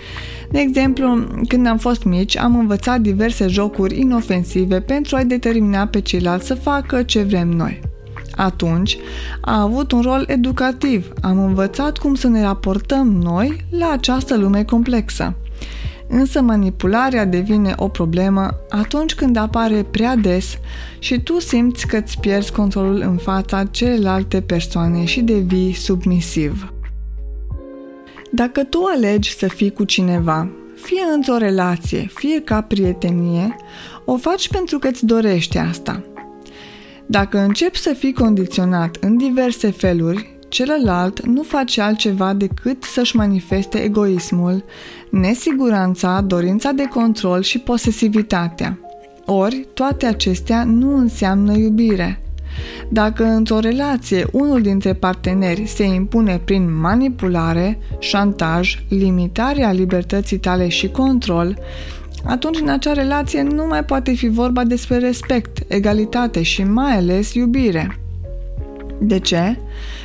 De 0.51 0.59
exemplu, 0.59 1.27
când 1.47 1.67
am 1.67 1.77
fost 1.77 2.03
mici, 2.03 2.37
am 2.37 2.55
învățat 2.55 3.01
diverse 3.01 3.47
jocuri 3.47 3.99
inofensive 3.99 4.81
pentru 4.81 5.15
a-i 5.15 5.25
determina 5.25 5.87
pe 5.87 6.01
ceilalți 6.01 6.47
să 6.47 6.55
facă 6.55 7.03
ce 7.03 7.21
vrem 7.23 7.49
noi. 7.49 7.79
Atunci 8.35 8.97
a 9.41 9.61
avut 9.61 9.91
un 9.91 10.01
rol 10.01 10.23
educativ. 10.27 11.11
Am 11.21 11.39
învățat 11.39 11.97
cum 11.97 12.15
să 12.15 12.27
ne 12.27 12.41
raportăm 12.41 13.07
noi 13.07 13.65
la 13.69 13.89
această 13.91 14.37
lume 14.37 14.63
complexă. 14.63 15.35
Însă 16.07 16.41
manipularea 16.41 17.25
devine 17.25 17.73
o 17.75 17.87
problemă 17.87 18.59
atunci 18.69 19.15
când 19.15 19.35
apare 19.35 19.83
prea 19.91 20.15
des 20.15 20.57
și 20.99 21.19
tu 21.19 21.39
simți 21.39 21.87
că 21.87 21.97
îți 21.97 22.19
pierzi 22.19 22.51
controlul 22.51 23.01
în 23.01 23.17
fața 23.17 23.63
celelalte 23.63 24.41
persoane 24.41 25.05
și 25.05 25.21
devii 25.21 25.73
submisiv. 25.73 26.73
Dacă 28.31 28.63
tu 28.63 28.83
alegi 28.95 29.35
să 29.35 29.47
fii 29.47 29.71
cu 29.71 29.83
cineva, 29.83 30.49
fie 30.75 31.01
într-o 31.13 31.37
relație, 31.37 32.09
fie 32.13 32.41
ca 32.41 32.61
prietenie, 32.61 33.55
o 34.05 34.17
faci 34.17 34.49
pentru 34.49 34.79
că 34.79 34.87
îți 34.87 35.05
dorești 35.05 35.57
asta– 35.57 36.01
dacă 37.09 37.37
începi 37.37 37.77
să 37.77 37.93
fii 37.93 38.13
condiționat 38.13 38.97
în 38.99 39.17
diverse 39.17 39.71
feluri, 39.71 40.36
celălalt 40.57 41.25
nu 41.25 41.43
face 41.43 41.81
altceva 41.81 42.33
decât 42.33 42.83
să-și 42.83 43.15
manifeste 43.15 43.77
egoismul, 43.77 44.63
nesiguranța, 45.09 46.21
dorința 46.21 46.71
de 46.71 46.83
control 46.83 47.41
și 47.41 47.59
posesivitatea. 47.59 48.79
Ori, 49.25 49.67
toate 49.73 50.05
acestea 50.05 50.63
nu 50.63 50.97
înseamnă 50.97 51.57
iubire. 51.57 52.21
Dacă 52.89 53.23
într-o 53.23 53.59
relație 53.59 54.25
unul 54.31 54.61
dintre 54.61 54.93
parteneri 54.93 55.65
se 55.65 55.83
impune 55.83 56.41
prin 56.45 56.79
manipulare, 56.79 57.79
șantaj, 57.99 58.83
limitarea 58.89 59.71
libertății 59.71 60.37
tale 60.37 60.67
și 60.67 60.89
control, 60.89 61.57
atunci 62.25 62.59
în 62.59 62.69
acea 62.69 62.93
relație 62.93 63.41
nu 63.41 63.65
mai 63.65 63.83
poate 63.83 64.13
fi 64.13 64.27
vorba 64.27 64.63
despre 64.63 64.97
respect, 64.97 65.57
egalitate 65.67 66.41
și 66.41 66.63
mai 66.63 66.95
ales 66.95 67.33
iubire. 67.33 67.99
De 68.99 69.19
ce? 69.19 69.57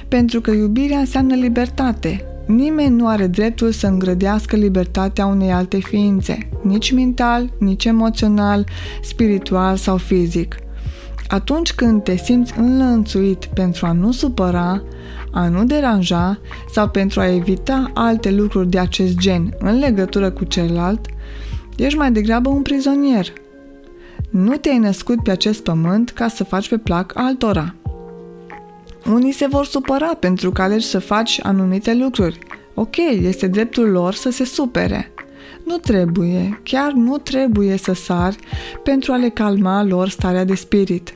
Pentru 0.09 0.41
că 0.41 0.51
iubirea 0.51 0.99
înseamnă 0.99 1.35
libertate. 1.35 2.25
Nimeni 2.47 2.97
nu 2.97 3.07
are 3.07 3.27
dreptul 3.27 3.73
să 3.73 3.87
îngrădească 3.87 4.57
libertatea 4.57 5.27
unei 5.27 5.53
alte 5.53 5.79
ființe, 5.79 6.49
nici 6.63 6.93
mental, 6.93 7.53
nici 7.59 7.85
emoțional, 7.85 8.67
spiritual 9.03 9.77
sau 9.77 9.97
fizic. 9.97 10.57
Atunci 11.29 11.73
când 11.73 12.03
te 12.03 12.17
simți 12.17 12.59
înlănțuit 12.59 13.45
pentru 13.45 13.87
a 13.87 13.93
nu 13.93 14.13
supăra, 14.13 14.83
a 15.31 15.49
nu 15.49 15.65
deranja 15.65 16.41
sau 16.71 16.89
pentru 16.89 17.21
a 17.21 17.35
evita 17.35 17.91
alte 17.95 18.31
lucruri 18.31 18.71
de 18.71 18.79
acest 18.79 19.17
gen 19.17 19.55
în 19.59 19.79
legătură 19.79 20.31
cu 20.31 20.45
celălalt, 20.45 21.07
ești 21.77 21.99
mai 21.99 22.13
degrabă 22.13 22.49
un 22.49 22.63
prizonier. 22.63 23.33
Nu 24.31 24.57
te-ai 24.57 24.79
născut 24.79 25.23
pe 25.23 25.31
acest 25.31 25.63
pământ 25.63 26.11
ca 26.11 26.29
să 26.29 26.45
faci 26.45 26.69
pe 26.69 26.79
plac 26.79 27.13
altora. 27.15 27.75
Unii 29.07 29.33
se 29.33 29.47
vor 29.47 29.67
supăra 29.67 30.15
pentru 30.15 30.51
că 30.51 30.63
alegi 30.63 30.87
să 30.87 30.99
faci 30.99 31.41
anumite 31.43 31.95
lucruri. 31.95 32.39
Ok, 32.75 32.97
este 33.23 33.47
dreptul 33.47 33.91
lor 33.91 34.15
să 34.15 34.31
se 34.31 34.45
supere. 34.45 35.13
Nu 35.67 35.77
trebuie, 35.77 36.61
chiar 36.63 36.93
nu 36.93 37.19
trebuie 37.19 37.77
să 37.77 37.93
sari 37.93 38.37
pentru 38.83 39.13
a 39.13 39.17
le 39.17 39.29
calma 39.29 39.85
lor 39.85 40.09
starea 40.09 40.45
de 40.45 40.55
spirit. 40.55 41.15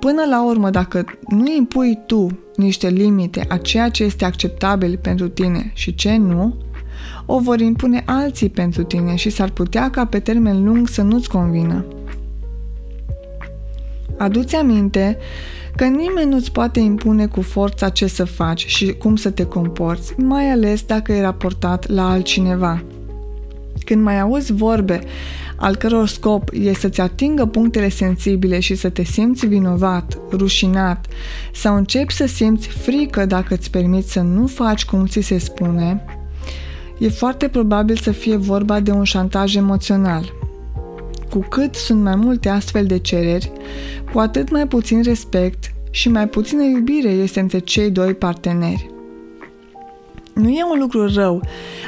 Până 0.00 0.24
la 0.28 0.44
urmă, 0.44 0.70
dacă 0.70 1.04
nu 1.28 1.54
impui 1.56 1.98
tu 2.06 2.38
niște 2.56 2.88
limite 2.88 3.44
a 3.48 3.56
ceea 3.56 3.88
ce 3.88 4.04
este 4.04 4.24
acceptabil 4.24 4.98
pentru 5.02 5.28
tine 5.28 5.70
și 5.74 5.94
ce 5.94 6.16
nu, 6.16 6.56
o 7.26 7.38
vor 7.38 7.60
impune 7.60 8.02
alții 8.06 8.48
pentru 8.48 8.82
tine 8.82 9.14
și 9.14 9.30
s-ar 9.30 9.50
putea 9.50 9.90
ca 9.90 10.06
pe 10.06 10.18
termen 10.18 10.64
lung 10.64 10.88
să 10.88 11.02
nu-ți 11.02 11.28
convină. 11.28 11.84
Aduți 14.18 14.56
aminte 14.56 15.18
că 15.76 15.84
nimeni 15.84 16.30
nu-ți 16.30 16.52
poate 16.52 16.80
impune 16.80 17.26
cu 17.26 17.42
forța 17.42 17.88
ce 17.88 18.06
să 18.06 18.24
faci 18.24 18.66
și 18.66 18.92
cum 18.92 19.16
să 19.16 19.30
te 19.30 19.44
comporți, 19.44 20.20
mai 20.20 20.50
ales 20.50 20.82
dacă 20.82 21.12
e 21.12 21.20
raportat 21.20 21.88
la 21.88 22.10
altcineva. 22.10 22.82
Când 23.84 24.02
mai 24.02 24.20
auzi 24.20 24.52
vorbe 24.52 25.00
al 25.56 25.76
căror 25.76 26.08
scop 26.08 26.48
e 26.52 26.72
să-ți 26.72 27.00
atingă 27.00 27.46
punctele 27.46 27.88
sensibile 27.88 28.60
și 28.60 28.74
să 28.74 28.88
te 28.88 29.04
simți 29.04 29.46
vinovat, 29.46 30.18
rușinat 30.30 31.06
sau 31.52 31.76
începi 31.76 32.12
să 32.12 32.26
simți 32.26 32.68
frică 32.68 33.26
dacă 33.26 33.54
îți 33.54 33.70
permiți 33.70 34.12
să 34.12 34.20
nu 34.20 34.46
faci 34.46 34.84
cum 34.84 35.06
ți 35.06 35.20
se 35.20 35.38
spune, 35.38 36.04
e 36.98 37.08
foarte 37.08 37.48
probabil 37.48 37.96
să 37.96 38.10
fie 38.10 38.36
vorba 38.36 38.80
de 38.80 38.90
un 38.90 39.04
șantaj 39.04 39.54
emoțional. 39.54 40.41
Cu 41.32 41.46
cât 41.48 41.74
sunt 41.74 42.02
mai 42.02 42.16
multe 42.16 42.48
astfel 42.48 42.86
de 42.86 42.98
cereri, 42.98 43.52
cu 44.12 44.18
atât 44.18 44.50
mai 44.50 44.66
puțin 44.66 45.02
respect 45.02 45.72
și 45.90 46.08
mai 46.08 46.28
puțină 46.28 46.62
iubire 46.62 47.08
este 47.08 47.40
între 47.40 47.58
cei 47.58 47.90
doi 47.90 48.14
parteneri. 48.14 48.90
Nu 50.34 50.48
e 50.48 50.64
un 50.72 50.78
lucru 50.78 51.14
rău 51.14 51.40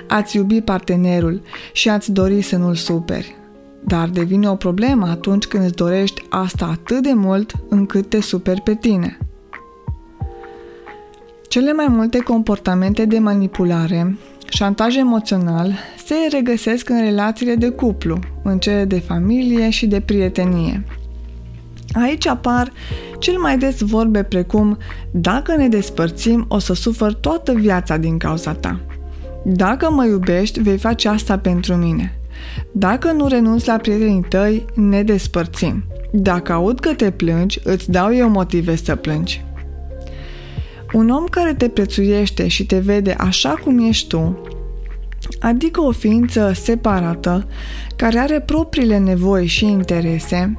ați 0.08 0.36
iubi 0.36 0.60
partenerul 0.60 1.42
și 1.72 1.88
ați 1.88 2.12
dori 2.12 2.42
să 2.42 2.56
nu-l 2.56 2.74
superi, 2.74 3.36
dar 3.84 4.08
devine 4.08 4.48
o 4.48 4.54
problemă 4.54 5.06
atunci 5.06 5.44
când 5.44 5.64
îți 5.64 5.74
dorești 5.74 6.24
asta 6.28 6.64
atât 6.64 7.02
de 7.02 7.12
mult 7.12 7.52
încât 7.68 8.08
te 8.08 8.20
superi 8.20 8.60
pe 8.60 8.74
tine. 8.74 9.18
Cele 11.48 11.72
mai 11.72 11.86
multe 11.88 12.18
comportamente 12.18 13.04
de 13.04 13.18
manipulare 13.18 14.16
șantaj 14.48 14.96
emoțional 14.96 15.74
se 16.06 16.14
regăsesc 16.30 16.88
în 16.88 17.00
relațiile 17.00 17.54
de 17.54 17.68
cuplu, 17.68 18.18
în 18.44 18.58
cele 18.58 18.84
de 18.84 18.98
familie 18.98 19.70
și 19.70 19.86
de 19.86 20.00
prietenie. 20.00 20.84
Aici 21.92 22.26
apar 22.26 22.72
cel 23.18 23.38
mai 23.38 23.58
des 23.58 23.80
vorbe 23.80 24.22
precum 24.22 24.78
Dacă 25.10 25.56
ne 25.56 25.68
despărțim, 25.68 26.44
o 26.48 26.58
să 26.58 26.74
sufăr 26.74 27.14
toată 27.14 27.52
viața 27.52 27.96
din 27.96 28.18
cauza 28.18 28.52
ta. 28.52 28.80
Dacă 29.44 29.90
mă 29.90 30.04
iubești, 30.04 30.60
vei 30.60 30.78
face 30.78 31.08
asta 31.08 31.38
pentru 31.38 31.74
mine. 31.74 32.18
Dacă 32.72 33.12
nu 33.12 33.28
renunți 33.28 33.68
la 33.68 33.76
prietenii 33.76 34.26
tăi, 34.28 34.64
ne 34.74 35.02
despărțim. 35.02 35.84
Dacă 36.12 36.52
aud 36.52 36.80
că 36.80 36.94
te 36.94 37.10
plângi, 37.10 37.60
îți 37.64 37.90
dau 37.90 38.14
eu 38.14 38.28
motive 38.28 38.76
să 38.76 38.96
plângi. 38.96 39.44
Un 40.92 41.08
om 41.08 41.24
care 41.24 41.54
te 41.54 41.68
prețuiește 41.68 42.48
și 42.48 42.66
te 42.66 42.78
vede 42.78 43.14
așa 43.18 43.50
cum 43.50 43.78
ești 43.78 44.08
tu, 44.08 44.40
adică 45.40 45.80
o 45.80 45.90
ființă 45.90 46.52
separată, 46.54 47.46
care 47.96 48.18
are 48.18 48.40
propriile 48.40 48.98
nevoi 48.98 49.46
și 49.46 49.64
interese, 49.64 50.58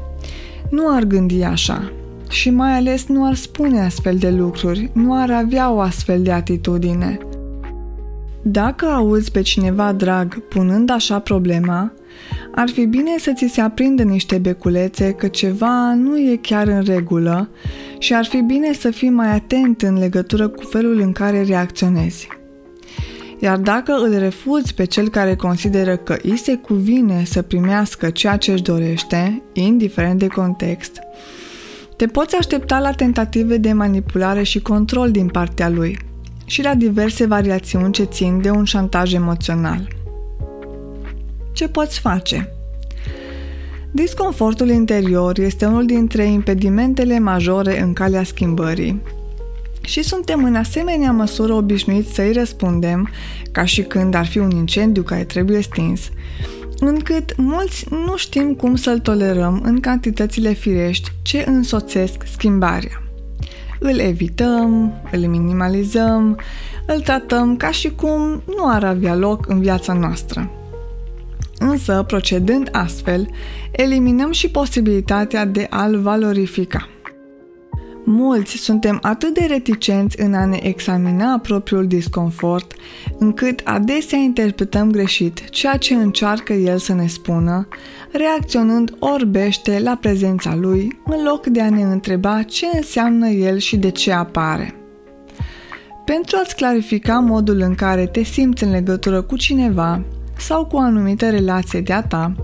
nu 0.70 0.96
ar 0.96 1.04
gândi 1.04 1.44
așa 1.44 1.92
și 2.30 2.50
mai 2.50 2.72
ales 2.72 3.08
nu 3.08 3.26
ar 3.26 3.34
spune 3.34 3.82
astfel 3.82 4.18
de 4.18 4.30
lucruri, 4.30 4.90
nu 4.94 5.22
ar 5.22 5.32
avea 5.32 5.72
o 5.72 5.80
astfel 5.80 6.22
de 6.22 6.32
atitudine. 6.32 7.18
Dacă 8.42 8.86
auzi 8.86 9.32
pe 9.32 9.42
cineva 9.42 9.94
drag 9.94 10.40
punând 10.48 10.90
așa 10.90 11.20
problema, 11.20 11.94
ar 12.56 12.70
fi 12.70 12.86
bine 12.86 13.18
să 13.18 13.32
ți 13.36 13.48
se 13.48 13.62
aprindă 13.62 14.04
niște 14.04 14.38
beculețe 14.38 15.12
că 15.12 15.28
ceva 15.28 15.94
nu 15.94 16.18
e 16.18 16.40
chiar 16.42 16.68
în 16.68 16.82
regulă 16.82 17.50
și 17.98 18.14
ar 18.14 18.26
fi 18.26 18.42
bine 18.42 18.74
să 18.74 18.92
fii 18.92 19.10
mai 19.10 19.36
atent 19.36 19.82
în 19.82 19.98
legătură 19.98 20.48
cu 20.48 20.64
felul 20.64 21.00
în 21.00 21.12
care 21.12 21.44
reacționezi. 21.44 22.28
Iar 23.46 23.58
dacă 23.58 23.92
îl 23.92 24.18
refuzi 24.18 24.74
pe 24.74 24.86
cel 24.86 25.10
care 25.10 25.36
consideră 25.36 25.96
că 25.98 26.18
îi 26.22 26.38
se 26.38 26.56
cuvine 26.56 27.24
să 27.26 27.42
primească 27.42 28.10
ceea 28.10 28.38
ce 28.38 28.52
își 28.52 28.62
dorește, 28.62 29.42
indiferent 29.54 30.20
de 30.20 30.28
context, 30.28 31.00
te 31.96 32.06
poți 32.06 32.36
aștepta 32.36 32.80
la 32.80 32.92
tentative 32.92 33.58
de 33.58 33.74
manipulare 33.74 34.44
și 34.44 34.62
control 34.62 35.12
din 35.12 35.28
partea 35.28 35.70
lui 35.70 36.00
și 36.46 36.62
la 36.62 36.74
diverse 36.74 37.26
variațiuni 37.26 37.94
ce 37.94 38.04
țin 38.04 38.42
de 38.42 38.50
un 38.50 38.64
șantaj 38.64 39.14
emoțional. 39.14 39.88
Ce 41.54 41.68
poți 41.68 42.00
face? 42.00 42.50
Disconfortul 43.92 44.70
interior 44.70 45.40
este 45.40 45.66
unul 45.66 45.86
dintre 45.86 46.24
impedimentele 46.24 47.20
majore 47.20 47.82
în 47.82 47.94
calea 47.94 48.24
schimbării 48.24 49.02
și 49.86 50.04
suntem 50.04 50.44
în 50.44 50.56
asemenea 50.56 51.12
măsură 51.12 51.54
obișnuiți 51.54 52.14
să-i 52.14 52.32
răspundem 52.32 53.10
ca 53.52 53.66
și 53.66 53.82
când 53.82 54.14
ar 54.14 54.26
fi 54.26 54.38
un 54.38 54.52
incendiu 54.52 55.04
care 55.04 55.24
trebuie 55.24 55.62
stins, 55.62 56.10
încât 56.80 57.36
mulți 57.38 57.86
nu 57.90 58.16
știm 58.18 58.54
cum 58.54 58.76
să-l 58.76 59.00
tolerăm 59.00 59.62
în 59.64 59.80
cantitățile 59.80 60.54
firești 60.54 61.12
ce 61.22 61.44
însoțesc 61.48 62.24
schimbarea. 62.32 63.04
Îl 63.80 64.00
evităm, 64.00 64.94
îl 65.12 65.20
minimalizăm, 65.20 66.40
îl 66.86 67.02
tratăm 67.02 67.58
ca 67.58 67.72
și 67.72 67.90
cum 67.90 68.42
nu 68.46 68.70
ar 68.70 68.84
avea 68.84 69.16
loc 69.16 69.50
în 69.50 69.60
viața 69.60 69.94
noastră. 69.94 70.52
Însă, 71.60 72.04
procedând 72.08 72.70
astfel, 72.72 73.30
eliminăm 73.72 74.32
și 74.32 74.50
posibilitatea 74.50 75.46
de 75.46 75.68
a-l 75.70 76.00
valorifica. 76.00 76.90
Mulți 78.08 78.58
suntem 78.58 79.00
atât 79.02 79.34
de 79.34 79.46
reticenți 79.48 80.22
în 80.22 80.34
a 80.34 80.46
ne 80.46 80.60
examina 80.62 81.40
propriul 81.40 81.88
disconfort, 81.88 82.74
încât 83.18 83.62
adesea 83.64 84.18
interpretăm 84.18 84.92
greșit 84.92 85.50
ceea 85.50 85.78
ce 85.78 85.94
încearcă 85.94 86.54
el 86.54 86.78
să 86.78 86.94
ne 86.94 87.08
spună, 87.08 87.68
reacționând 88.12 88.96
orbește 89.00 89.80
la 89.80 89.96
prezența 89.96 90.56
lui, 90.56 91.00
în 91.06 91.24
loc 91.24 91.46
de 91.46 91.62
a 91.62 91.70
ne 91.70 91.82
întreba 91.82 92.44
ce 92.44 92.66
înseamnă 92.74 93.28
el 93.28 93.58
și 93.58 93.78
de 93.78 93.90
ce 93.90 94.12
apare. 94.12 94.76
Pentru 96.06 96.38
a-ți 96.42 96.56
clarifica 96.56 97.20
modul 97.20 97.60
în 97.60 97.76
care 97.76 98.06
te 98.06 98.24
simți 98.24 98.64
în 98.64 98.70
legătură 98.70 99.22
cu 99.22 99.38
cineva 99.38 100.02
sau 100.38 100.66
cu 100.66 100.76
o 100.76 100.80
anumită 100.80 101.30
relație 101.30 101.82
de-a 101.82 102.04
ta, 102.04 102.36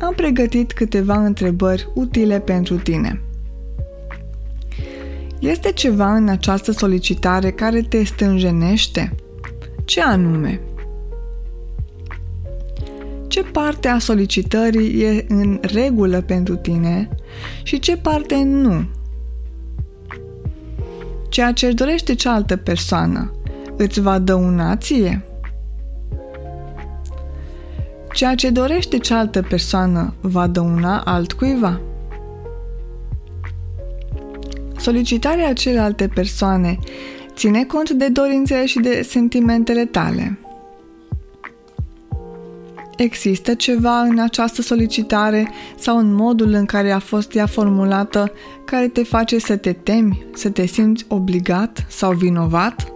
am 0.00 0.12
pregătit 0.16 0.72
câteva 0.72 1.24
întrebări 1.24 1.88
utile 1.94 2.40
pentru 2.40 2.76
tine. 2.76 3.20
Este 5.42 5.72
ceva 5.72 6.14
în 6.14 6.28
această 6.28 6.72
solicitare 6.72 7.50
care 7.50 7.80
te 7.80 8.04
stânjenește? 8.04 9.14
Ce 9.84 10.02
anume? 10.02 10.60
Ce 13.28 13.42
parte 13.42 13.88
a 13.88 13.98
solicitării 13.98 15.02
e 15.02 15.24
în 15.28 15.58
regulă 15.62 16.20
pentru 16.20 16.56
tine 16.56 17.08
și 17.62 17.78
ce 17.78 17.96
parte 17.96 18.42
nu? 18.42 18.84
Ceea 21.28 21.52
ce 21.52 21.66
își 21.66 21.74
dorește 21.74 22.14
cealaltă 22.14 22.56
persoană 22.56 23.32
îți 23.76 24.00
va 24.00 24.18
dăuna 24.18 24.76
ție? 24.76 25.24
ceea 28.12 28.34
ce 28.34 28.50
dorește 28.50 28.98
cealaltă 28.98 29.42
persoană 29.42 30.14
va 30.20 30.46
dăuna 30.46 31.00
altcuiva. 31.00 31.80
Solicitarea 34.82 35.52
celelalte 35.52 36.08
persoane 36.08 36.78
ține 37.34 37.64
cont 37.64 37.90
de 37.90 38.08
dorințele 38.08 38.66
și 38.66 38.78
de 38.78 39.02
sentimentele 39.02 39.84
tale. 39.84 40.38
Există 42.96 43.54
ceva 43.54 44.00
în 44.00 44.18
această 44.18 44.62
solicitare 44.62 45.50
sau 45.78 45.98
în 45.98 46.14
modul 46.14 46.52
în 46.52 46.64
care 46.64 46.90
a 46.90 46.98
fost 46.98 47.34
ea 47.34 47.46
formulată 47.46 48.32
care 48.64 48.88
te 48.88 49.02
face 49.02 49.38
să 49.38 49.56
te 49.56 49.72
temi, 49.72 50.26
să 50.34 50.50
te 50.50 50.66
simți 50.66 51.04
obligat 51.08 51.86
sau 51.88 52.12
vinovat? 52.12 52.92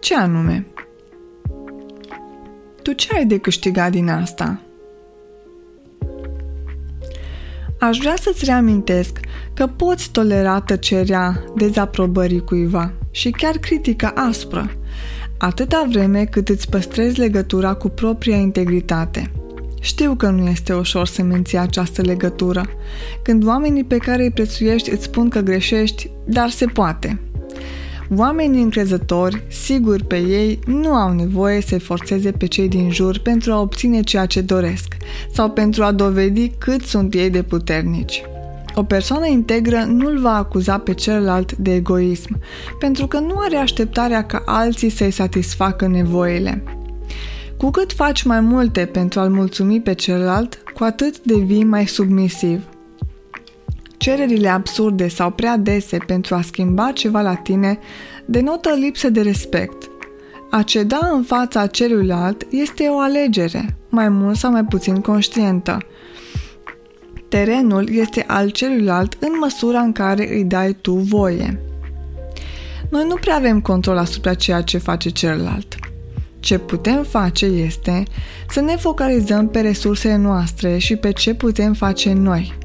Ce 0.00 0.16
anume? 0.16 0.66
Tu 2.82 2.92
ce 2.92 3.08
ai 3.14 3.26
de 3.26 3.38
câștigat 3.38 3.90
din 3.90 4.08
asta? 4.08 4.60
Aș 7.88 7.98
vrea 7.98 8.14
să-ți 8.20 8.44
reamintesc 8.44 9.18
că 9.54 9.66
poți 9.66 10.10
tolera 10.10 10.60
tăcerea 10.60 11.44
dezaprobării 11.56 12.44
cuiva 12.44 12.92
și 13.10 13.30
chiar 13.30 13.56
critica 13.56 14.12
aspră, 14.16 14.70
atâta 15.38 15.86
vreme 15.88 16.24
cât 16.24 16.48
îți 16.48 16.68
păstrezi 16.68 17.18
legătura 17.18 17.74
cu 17.74 17.88
propria 17.88 18.36
integritate. 18.36 19.30
Știu 19.80 20.14
că 20.14 20.28
nu 20.28 20.48
este 20.48 20.74
ușor 20.74 21.06
să 21.06 21.22
menții 21.22 21.58
această 21.58 22.02
legătură, 22.02 22.62
când 23.22 23.46
oamenii 23.46 23.84
pe 23.84 23.96
care 23.96 24.22
îi 24.22 24.30
prețuiești 24.30 24.90
îți 24.90 25.04
spun 25.04 25.28
că 25.28 25.40
greșești, 25.40 26.10
dar 26.24 26.50
se 26.50 26.66
poate– 26.66 27.18
Oamenii 28.16 28.62
încrezători, 28.62 29.42
siguri 29.48 30.04
pe 30.04 30.16
ei, 30.16 30.58
nu 30.66 30.94
au 30.94 31.12
nevoie 31.12 31.60
să 31.60 31.78
forțeze 31.78 32.30
pe 32.30 32.46
cei 32.46 32.68
din 32.68 32.90
jur 32.90 33.18
pentru 33.18 33.52
a 33.52 33.60
obține 33.60 34.02
ceea 34.02 34.26
ce 34.26 34.40
doresc 34.40 34.96
sau 35.32 35.50
pentru 35.50 35.82
a 35.84 35.92
dovedi 35.92 36.48
cât 36.48 36.82
sunt 36.82 37.14
ei 37.14 37.30
de 37.30 37.42
puternici. 37.42 38.22
O 38.74 38.82
persoană 38.82 39.26
integră 39.26 39.84
nu-l 39.88 40.18
va 40.18 40.36
acuza 40.36 40.78
pe 40.78 40.94
celălalt 40.94 41.56
de 41.56 41.74
egoism, 41.74 42.38
pentru 42.78 43.06
că 43.06 43.18
nu 43.18 43.34
are 43.38 43.56
așteptarea 43.56 44.24
ca 44.24 44.42
alții 44.46 44.90
să-i 44.90 45.10
satisfacă 45.10 45.86
nevoile. 45.86 46.62
Cu 47.56 47.70
cât 47.70 47.92
faci 47.92 48.22
mai 48.22 48.40
multe 48.40 48.84
pentru 48.84 49.20
a-l 49.20 49.30
mulțumi 49.30 49.80
pe 49.80 49.94
celălalt, 49.94 50.62
cu 50.74 50.84
atât 50.84 51.22
devii 51.22 51.64
mai 51.64 51.86
submisiv. 51.86 52.71
Cererile 54.02 54.48
absurde 54.48 55.08
sau 55.08 55.30
prea 55.30 55.56
dese 55.56 55.96
pentru 56.06 56.34
a 56.34 56.40
schimba 56.40 56.90
ceva 56.94 57.20
la 57.20 57.34
tine 57.34 57.78
denotă 58.24 58.70
lipsă 58.80 59.08
de 59.08 59.20
respect. 59.20 59.90
A 60.50 60.62
ceda 60.62 61.10
în 61.12 61.22
fața 61.22 61.66
celuilalt 61.66 62.46
este 62.50 62.86
o 62.86 62.98
alegere, 62.98 63.76
mai 63.88 64.08
mult 64.08 64.36
sau 64.36 64.50
mai 64.50 64.64
puțin 64.64 65.00
conștientă. 65.00 65.78
Terenul 67.28 67.88
este 67.92 68.24
al 68.26 68.50
celuilalt 68.50 69.16
în 69.20 69.30
măsura 69.40 69.80
în 69.80 69.92
care 69.92 70.34
îi 70.34 70.44
dai 70.44 70.76
tu 70.80 70.92
voie. 70.92 71.60
Noi 72.90 73.04
nu 73.08 73.14
prea 73.14 73.36
avem 73.36 73.60
control 73.60 73.96
asupra 73.96 74.34
ceea 74.34 74.60
ce 74.60 74.78
face 74.78 75.10
celălalt. 75.10 75.74
Ce 76.40 76.58
putem 76.58 77.02
face 77.02 77.46
este 77.46 78.02
să 78.48 78.60
ne 78.60 78.76
focalizăm 78.76 79.48
pe 79.48 79.60
resursele 79.60 80.16
noastre 80.16 80.78
și 80.78 80.96
pe 80.96 81.12
ce 81.12 81.34
putem 81.34 81.72
face 81.72 82.12
noi– 82.12 82.54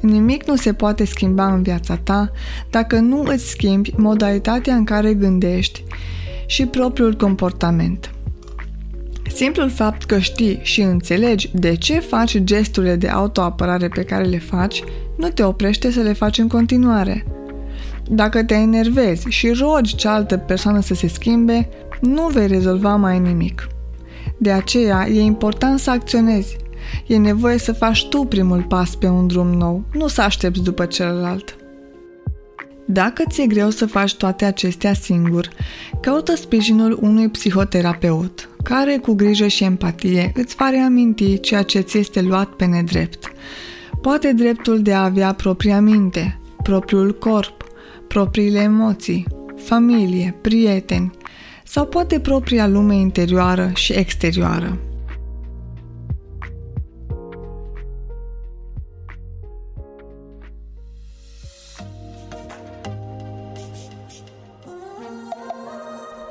Nimic 0.00 0.46
nu 0.46 0.56
se 0.56 0.72
poate 0.72 1.04
schimba 1.04 1.52
în 1.52 1.62
viața 1.62 1.96
ta 1.96 2.30
dacă 2.70 2.98
nu 2.98 3.22
îți 3.26 3.48
schimbi 3.48 3.92
modalitatea 3.96 4.74
în 4.74 4.84
care 4.84 5.14
gândești 5.14 5.84
și 6.46 6.66
propriul 6.66 7.14
comportament. 7.14 8.12
Simplul 9.34 9.70
fapt 9.70 10.04
că 10.04 10.18
știi 10.18 10.58
și 10.62 10.80
înțelegi 10.80 11.50
de 11.54 11.74
ce 11.74 11.98
faci 11.98 12.38
gesturile 12.38 12.96
de 12.96 13.08
autoapărare 13.08 13.88
pe 13.88 14.02
care 14.02 14.24
le 14.24 14.38
faci 14.38 14.82
nu 15.16 15.28
te 15.28 15.42
oprește 15.42 15.90
să 15.90 16.00
le 16.00 16.12
faci 16.12 16.38
în 16.38 16.48
continuare. 16.48 17.26
Dacă 18.10 18.42
te 18.42 18.54
enervezi 18.54 19.28
și 19.28 19.50
rogi 19.50 19.94
cealaltă 19.94 20.36
persoană 20.36 20.80
să 20.80 20.94
se 20.94 21.08
schimbe, 21.08 21.68
nu 22.00 22.26
vei 22.26 22.46
rezolva 22.46 22.96
mai 22.96 23.18
nimic. 23.18 23.68
De 24.38 24.50
aceea 24.50 25.08
e 25.08 25.20
important 25.20 25.78
să 25.78 25.90
acționezi, 25.90 26.56
E 27.06 27.16
nevoie 27.16 27.58
să 27.58 27.72
faci 27.72 28.08
tu 28.08 28.24
primul 28.24 28.62
pas 28.62 28.94
pe 28.94 29.06
un 29.06 29.26
drum 29.26 29.48
nou, 29.48 29.84
nu 29.92 30.06
să 30.06 30.22
aștepți 30.22 30.62
după 30.62 30.84
celălalt. 30.84 31.56
Dacă 32.90 33.22
ți-e 33.28 33.46
greu 33.46 33.70
să 33.70 33.86
faci 33.86 34.14
toate 34.14 34.44
acestea 34.44 34.92
singur, 34.92 35.48
caută 36.00 36.36
sprijinul 36.36 36.98
unui 37.00 37.28
psihoterapeut, 37.28 38.48
care 38.62 38.96
cu 38.96 39.12
grijă 39.12 39.46
și 39.46 39.64
empatie 39.64 40.32
îți 40.34 40.54
va 40.54 40.68
reaminti 40.68 41.40
ceea 41.40 41.62
ce 41.62 41.80
ți 41.80 41.98
este 41.98 42.20
luat 42.20 42.48
pe 42.48 42.64
nedrept. 42.64 43.32
Poate 44.00 44.32
dreptul 44.32 44.82
de 44.82 44.92
a 44.92 45.04
avea 45.04 45.32
propria 45.32 45.80
minte, 45.80 46.40
propriul 46.62 47.18
corp, 47.18 47.64
propriile 48.06 48.58
emoții, 48.58 49.26
familie, 49.56 50.36
prieteni, 50.40 51.10
sau 51.64 51.86
poate 51.86 52.20
propria 52.20 52.66
lume 52.66 52.94
interioară 52.94 53.70
și 53.74 53.92
exterioară. 53.92 54.78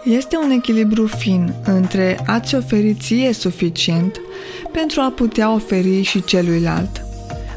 Este 0.10 0.38
un 0.38 0.50
echilibru 0.50 1.08
fin 1.08 1.54
între 1.64 2.20
a-ți 2.26 2.56
oferi 2.56 2.94
ție 2.94 3.34
suficient 3.34 4.22
pentru 4.72 5.02
a 5.02 5.10
putea 5.10 5.54
oferi 5.54 6.02
și 6.02 6.24
celuilalt. 6.24 7.06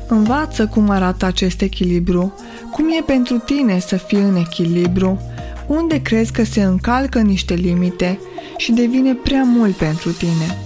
Învață 0.09 0.67
cum 0.67 0.89
arată 0.89 1.25
acest 1.25 1.61
echilibru, 1.61 2.35
cum 2.71 2.89
e 2.89 3.03
pentru 3.07 3.39
tine 3.39 3.79
să 3.79 3.97
fii 3.97 4.19
în 4.19 4.37
echilibru, 4.37 5.21
unde 5.67 6.03
crezi 6.03 6.33
că 6.33 6.45
se 6.45 6.63
încalcă 6.63 7.19
niște 7.21 7.55
limite 7.55 8.19
și 8.57 8.73
devine 8.73 9.15
prea 9.15 9.43
mult 9.43 9.77
pentru 9.77 10.11
tine. 10.11 10.59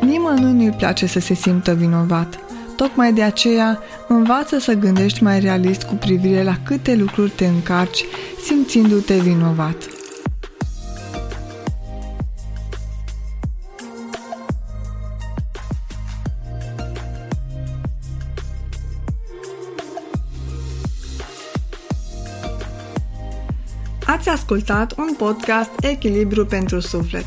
Nimănui 0.00 0.52
nu-i 0.52 0.74
place 0.78 1.06
să 1.06 1.20
se 1.20 1.34
simtă 1.34 1.74
vinovat. 1.74 2.38
Tocmai 2.76 3.12
de 3.12 3.22
aceea, 3.22 3.78
învață 4.08 4.58
să 4.58 4.72
gândești 4.72 5.22
mai 5.22 5.40
realist 5.40 5.82
cu 5.82 5.94
privire 5.94 6.42
la 6.42 6.56
câte 6.62 6.94
lucruri 6.94 7.30
te 7.30 7.46
încarci 7.46 8.04
simțindu-te 8.44 9.14
vinovat. 9.18 9.76
Ați 24.12 24.28
ascultat 24.28 24.94
un 24.98 25.14
podcast 25.18 25.70
Echilibru 25.80 26.46
pentru 26.46 26.80
Suflet. 26.80 27.24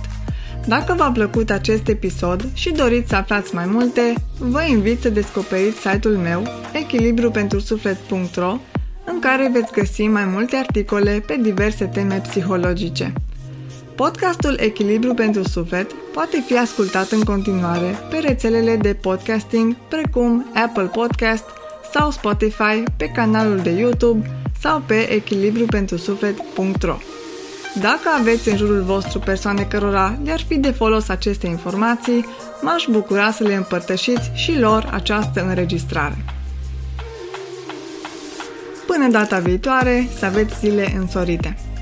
Dacă 0.68 0.94
v-a 0.98 1.12
plăcut 1.12 1.50
acest 1.50 1.88
episod 1.88 2.50
și 2.54 2.72
doriți 2.72 3.10
să 3.10 3.16
aflați 3.16 3.56
mai 3.56 3.66
multe, 3.66 4.14
vă 4.40 4.64
invit 4.64 5.02
să 5.02 5.10
descoperiți 5.10 5.78
site-ul 5.78 6.16
meu 6.16 6.44
echilibrupentrusuflet.ro 6.74 8.58
în 9.06 9.20
care 9.20 9.50
veți 9.54 9.72
găsi 9.72 10.08
mai 10.08 10.26
multe 10.26 10.56
articole 10.56 11.24
pe 11.28 11.40
diverse 11.42 11.86
teme 11.86 12.22
psihologice. 12.28 13.14
Podcastul 13.96 14.58
Echilibru 14.60 15.14
pentru 15.14 15.44
Suflet 15.44 15.92
poate 16.14 16.44
fi 16.46 16.58
ascultat 16.58 17.12
în 17.12 17.24
continuare 17.24 17.96
pe 18.10 18.18
rețelele 18.18 18.76
de 18.76 18.94
podcasting 18.94 19.76
precum 19.88 20.46
Apple 20.66 20.90
Podcast 20.94 21.46
sau 21.94 22.12
Spotify 22.12 22.84
pe 22.98 23.06
canalul 23.06 23.58
de 23.58 23.70
YouTube 23.70 24.45
sau 24.66 24.84
pe 24.86 25.12
echilibrupentrusuflet.ro 25.12 26.98
Dacă 27.82 28.10
aveți 28.20 28.50
în 28.50 28.58
jurul 28.58 28.82
vostru 28.82 29.20
persoane 29.20 29.64
cărora 29.64 30.18
le-ar 30.24 30.40
fi 30.48 30.58
de 30.58 30.72
folos 30.72 31.10
aceste 31.10 31.48
informații, 31.48 32.26
m-aș 32.62 32.86
bucura 32.90 33.32
să 33.32 33.44
le 33.44 33.54
împărtășiți 33.54 34.32
și 34.34 34.60
lor 34.60 34.90
această 34.92 35.46
înregistrare. 35.48 36.18
Până 38.88 39.08
data 39.08 39.40
viitoare, 39.40 40.08
să 40.18 40.26
aveți 40.26 40.60
zile 40.60 40.94
însorite! 40.98 41.75